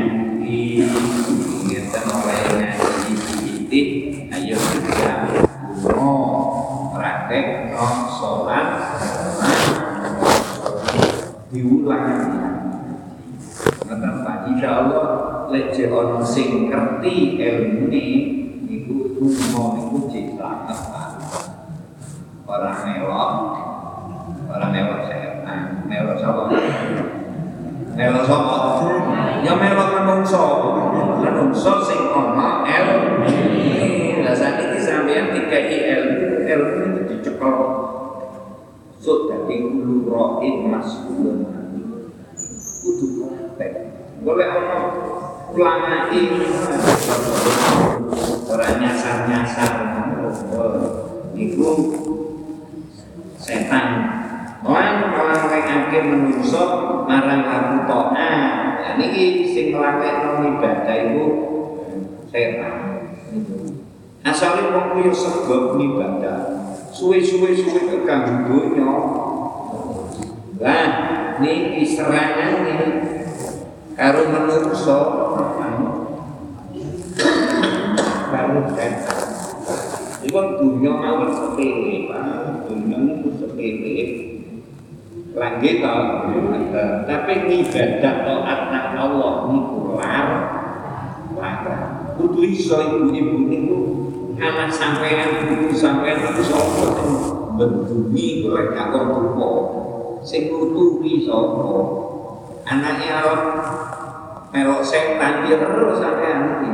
ayo 4.29 4.57
kita 4.57 5.11
praktek 6.95 7.75
no 7.75 7.87
sholat 8.15 8.66
diulang 11.57 12.05
Ngeten 13.89 14.15
insya 14.53 14.69
Allah 14.85 15.07
lek 15.49 15.73
ono 15.89 16.21
sing 16.21 16.69
ngerti 16.69 17.41
ilmu 17.41 17.89
ini 17.89 18.07
Pak. 20.37 20.69
Orang 22.47 22.79
melok, 22.85 23.33
orang 24.47 24.71
melok 24.71 25.01
setan, 25.09 25.83
melok 25.89 26.17
sapa? 26.21 26.43
Melok 27.97 28.25
sapa? 28.29 28.55
Ya 29.43 29.53
melok 29.57 29.89
menungso, 29.99 30.45
menungso 31.25 31.73
sing 31.83 32.13
ono 32.13 32.67
ilmu. 32.69 33.25
Lah 34.23 34.35
sakniki 34.37 34.79
sampeyan 34.83 35.33
dikai 35.33 35.75
ilmu, 35.97 36.45
ilmu 36.45 36.75
itu 36.93 37.01
dicekel. 37.09 37.57
So 39.01 39.31
dadi 39.31 39.63
kulo 39.63 40.07
roin 40.11 40.71
maskulun. 40.71 41.46
Golek 44.27 44.51
ono 44.59 44.81
ulama 45.55 46.11
ini. 46.11 46.51
Orang 48.51 48.75
nyasar-nyasar. 48.83 49.73
Iku 51.39 51.71
setan. 53.39 53.87
Orang 54.67 55.15
malah 55.15 55.47
ngekake 55.47 56.11
menungso 56.11 56.63
marang 57.07 57.47
aku 57.47 57.87
to'a 57.87 58.35
Nah 58.83 58.93
ini 58.99 59.47
sing 59.47 59.71
ngelakek 59.71 60.43
ibadah 60.43 60.97
itu 61.07 61.27
setan. 62.27 62.75
Asalnya 64.27 64.75
wong 64.75 64.87
kuwi 64.91 65.15
sebab 65.15 65.79
ibadah. 65.79 66.39
Suwe-suwe 66.91 67.55
suwe 67.55 67.95
keganggu 67.95 68.43
donya 68.75 68.91
Lah 70.59 70.87
niki 71.39 71.87
serangan 71.87 72.67
ini 72.67 73.16
karo 73.97 74.21
menungso 74.29 74.99
karo 78.29 78.59
setan 78.77 78.93
Iku 80.27 80.59
dunia 80.59 80.91
mawon 80.91 81.31
sepele, 81.31 82.11
Pak. 82.11 82.67
Dunia 82.67 82.99
itu 83.15 83.31
sepele. 83.39 83.97
Lagi 85.39 85.71
tau, 85.79 86.35
tapi 87.07 87.33
ibadah 87.63 88.15
taat 88.27 88.91
Allah 88.99 89.35
niku 89.55 89.95
lar. 89.95 90.29
Kudu 92.19 92.41
iso 92.43 92.75
ibu-ibu 92.81 93.37
niku 93.47 93.79
anak 94.41 94.73
sampean 94.73 95.47
kudu 95.47 95.77
sampean 95.77 96.25
itu 96.25 96.43
sapa 96.43 96.85
sing 97.87 98.49
kakor 98.51 99.05
tuwa. 99.37 99.51
Sing 100.25 100.49
nuturi? 100.51 101.29
Anake 102.67 103.07
arep 103.07 103.43
melok 104.51 104.83
setan 104.83 105.47
dia 105.47 105.55
terus 105.55 106.03
sampean 106.03 106.59
iki. 106.59 106.71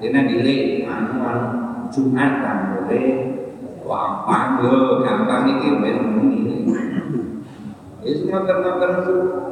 Dene 0.00 0.20
dile 0.32 0.56
anu 0.88 1.20
anu 1.20 1.48
Jumatan 1.92 2.58
boleh 2.72 3.06
gampang 3.84 4.64
lho, 4.64 5.04
gampang 5.04 5.44
iki 5.52 5.76
ben 5.76 5.98
muni. 6.16 6.64
Wis 8.00 8.24
makan-makan 8.32 8.92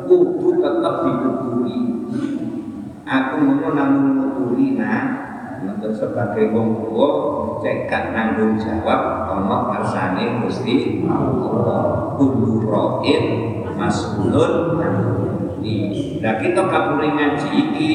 kudu 0.09 0.49
tetap 0.65 0.95
dikuturi. 1.05 1.79
Aku 3.05 3.35
ngono 3.45 3.69
namun 3.77 4.05
nguturi 4.17 4.81
nah 4.81 5.05
untuk 5.61 5.93
sebagai 5.93 6.49
wong 6.57 6.81
tua 6.81 7.09
cekat 7.61 8.17
nanggung 8.17 8.57
jawab 8.57 9.29
ana 9.29 9.69
kersane 9.69 10.41
Gusti 10.41 11.05
Allah. 11.05 12.17
Kullu 12.17 12.65
ra'in 12.65 13.25
mas'ulun 13.77 14.81
ini. 15.65 16.21
Nah 16.21 16.37
kita 16.39 16.69
kapure 16.69 17.09
ngaji 17.09 17.49
iki 17.49 17.91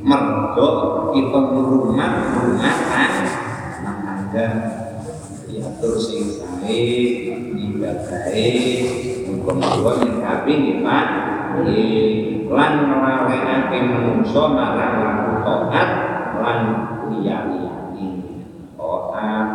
mergo 0.00 0.70
kita 1.12 1.38
ngrumat 1.50 2.12
rumatan 2.38 3.12
nang 3.82 3.98
ada 4.06 4.48
diatur 5.50 5.98
sing 5.98 6.38
sae 6.38 6.86
ibadahe 7.58 8.48
muga-muga 9.28 9.92
nyekapi 10.06 10.52
nggih 10.54 10.78
Pak. 10.86 11.06
Lan 12.50 12.72
ngrawekake 12.82 13.78
menungso 13.78 14.50
marang 14.50 14.94
laku 15.06 15.32
taat 15.46 15.90
lan 16.34 16.60
liyane 17.06 17.70
taat 18.74 19.48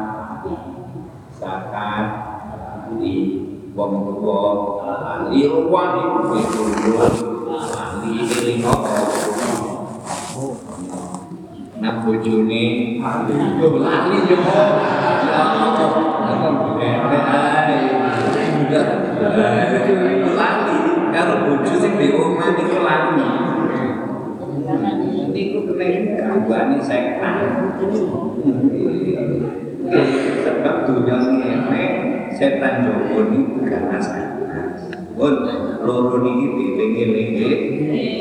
zakat 1.36 2.08
di 2.95 3.43
wong 3.76 4.16
tuwa 4.16 4.39
ruwani 5.28 6.03
itu 6.39 6.64
ahli 8.16 8.32
eling 8.32 8.63
apa 8.63 8.95
bojone 12.05 12.63
lali 13.03 13.36
yo 13.59 13.68
lali 13.76 14.18
kalau 21.11 21.36
bojo 21.43 21.74
sing 21.76 21.93
di 21.99 22.07
omah 22.16 22.49
niku 22.55 22.78
lali 22.80 23.28
niku 25.36 25.59
kena 25.68 25.88
gangguane 26.16 26.78
setan 26.80 27.36
sebab 30.39 30.76
dunia 30.88 31.18
ini 31.36 31.84
setan 32.32 32.74
jowo 32.88 33.28
niku 33.28 33.59
ganas 33.68 34.07
pun 35.16 35.36
loro 35.84 36.20
niki 36.24 36.47
dieling-elinge 36.53 37.75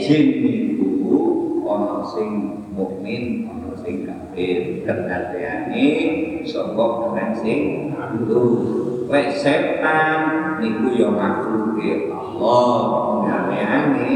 jin 0.05 0.45
niku 0.45 1.65
ana 1.65 2.05
sing 2.05 2.61
mukmin 2.77 3.49
ana 3.49 3.73
sing 3.81 4.05
kafir. 4.05 4.85
Kedadeane 4.85 5.89
saka 6.45 6.85
keren 7.01 7.31
sing 7.41 7.61
itu 8.21 8.43
lek 9.09 9.33
setan 9.33 10.21
niku 10.61 10.93
ya 10.93 11.09
makhluke 11.09 12.13
Allah 12.13 12.69
gaweane 13.25 14.13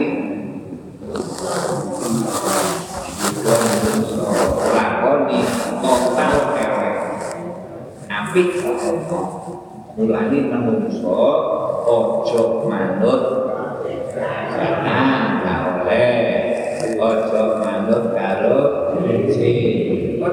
lakoni 4.77 5.41
total 5.81 6.35
kewek. 6.53 6.97
Apik 8.13 8.49
mulane 9.97 10.39
menungso 10.53 11.17
ojo 11.89 12.69
manut. 12.69 13.23
Setan 14.59 15.47
gak 15.47 15.87
oleh 15.87 16.19
ojo 16.99 17.43
manut 17.63 18.05
karo 18.11 18.59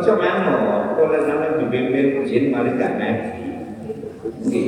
ojo 0.06 0.22
manut 0.22 1.02
oleh 1.02 1.22
nama 1.26 1.58
dipimpin 1.58 2.22
jin 2.30 2.54
malah 2.54 2.78
gak 2.78 2.94
ngaji 3.02 4.64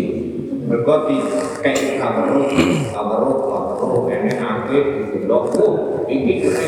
mereka 0.66 0.94
di 1.06 1.18
kayak 1.62 2.02
kamero 2.02 2.42
kamero 2.90 3.32
kamero 3.46 3.98
ini 4.10 4.34
aktif 4.34 4.86
gitu 4.98 5.30
loh 5.30 5.46
oh 5.54 5.74
ini 6.10 6.42
kene 6.42 6.66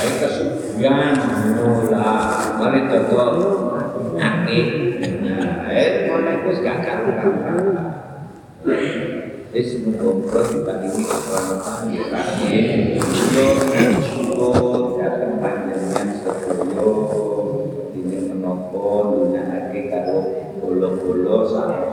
kayak 0.00 0.14
kesugihan 0.16 1.12
mula 1.60 2.08
mari 2.56 2.88
tetap 2.88 3.36
aktif 4.16 4.66
nah 5.20 5.68
eh 5.68 6.08
mana 6.08 6.40
itu 6.40 6.50
gak 6.64 6.76
karu 6.88 7.12
jadi 9.52 9.60
semoga 9.60 10.40
kita 10.40 10.72
ini 10.88 11.04
kita 11.04 12.20
ini 12.48 12.96
yo 13.36 14.15
kalau 20.76 20.92
bolo-bolo 21.00 21.48
sama 21.48 21.88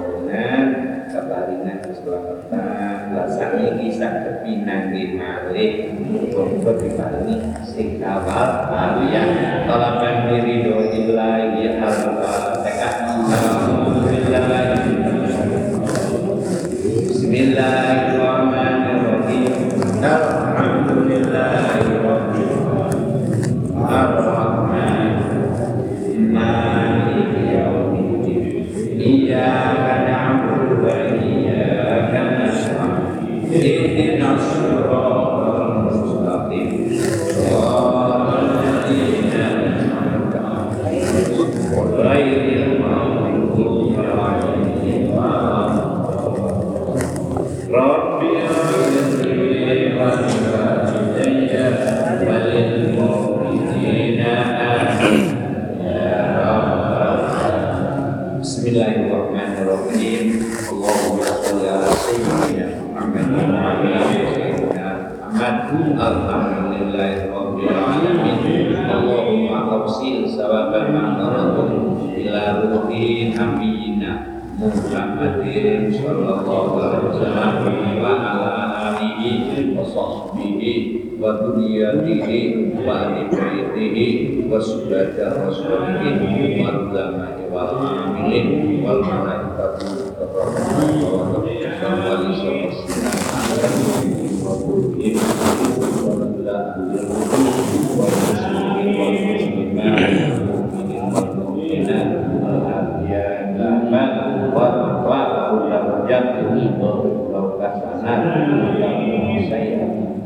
kebaringan 1.08 1.80
keselamatan 1.88 3.16
rasanya 3.16 3.80
kisah 3.80 4.14
kepinang 4.28 4.92
di 4.92 5.16
malik 5.16 5.88
untuk 6.12 6.84
diparingi 6.84 7.64
sing 7.64 8.04
kawal 8.04 8.68
kalian 8.68 9.30
talaban 9.64 10.36
diri 10.36 10.68
do 10.68 10.84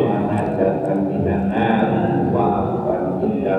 Menghajarkan 0.00 0.98
pidana 1.12 1.68
Maafkan 2.32 3.20
kita 3.20 3.56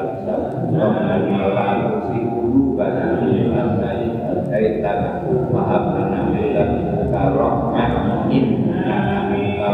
Memberi 0.73 1.37
manusi 1.37 2.25
Ulu 2.25 2.73
pada 2.73 3.21
kita 3.21 4.41
Kaitan 4.49 5.29
Maaf 5.53 5.83
Tanah 5.93 6.33
Kita 6.33 6.65
Karokmah 7.13 8.25
Inna 8.33 9.29
Kita 9.29 9.69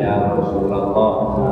Ya 0.00 0.16
Rasulullah 0.32 1.51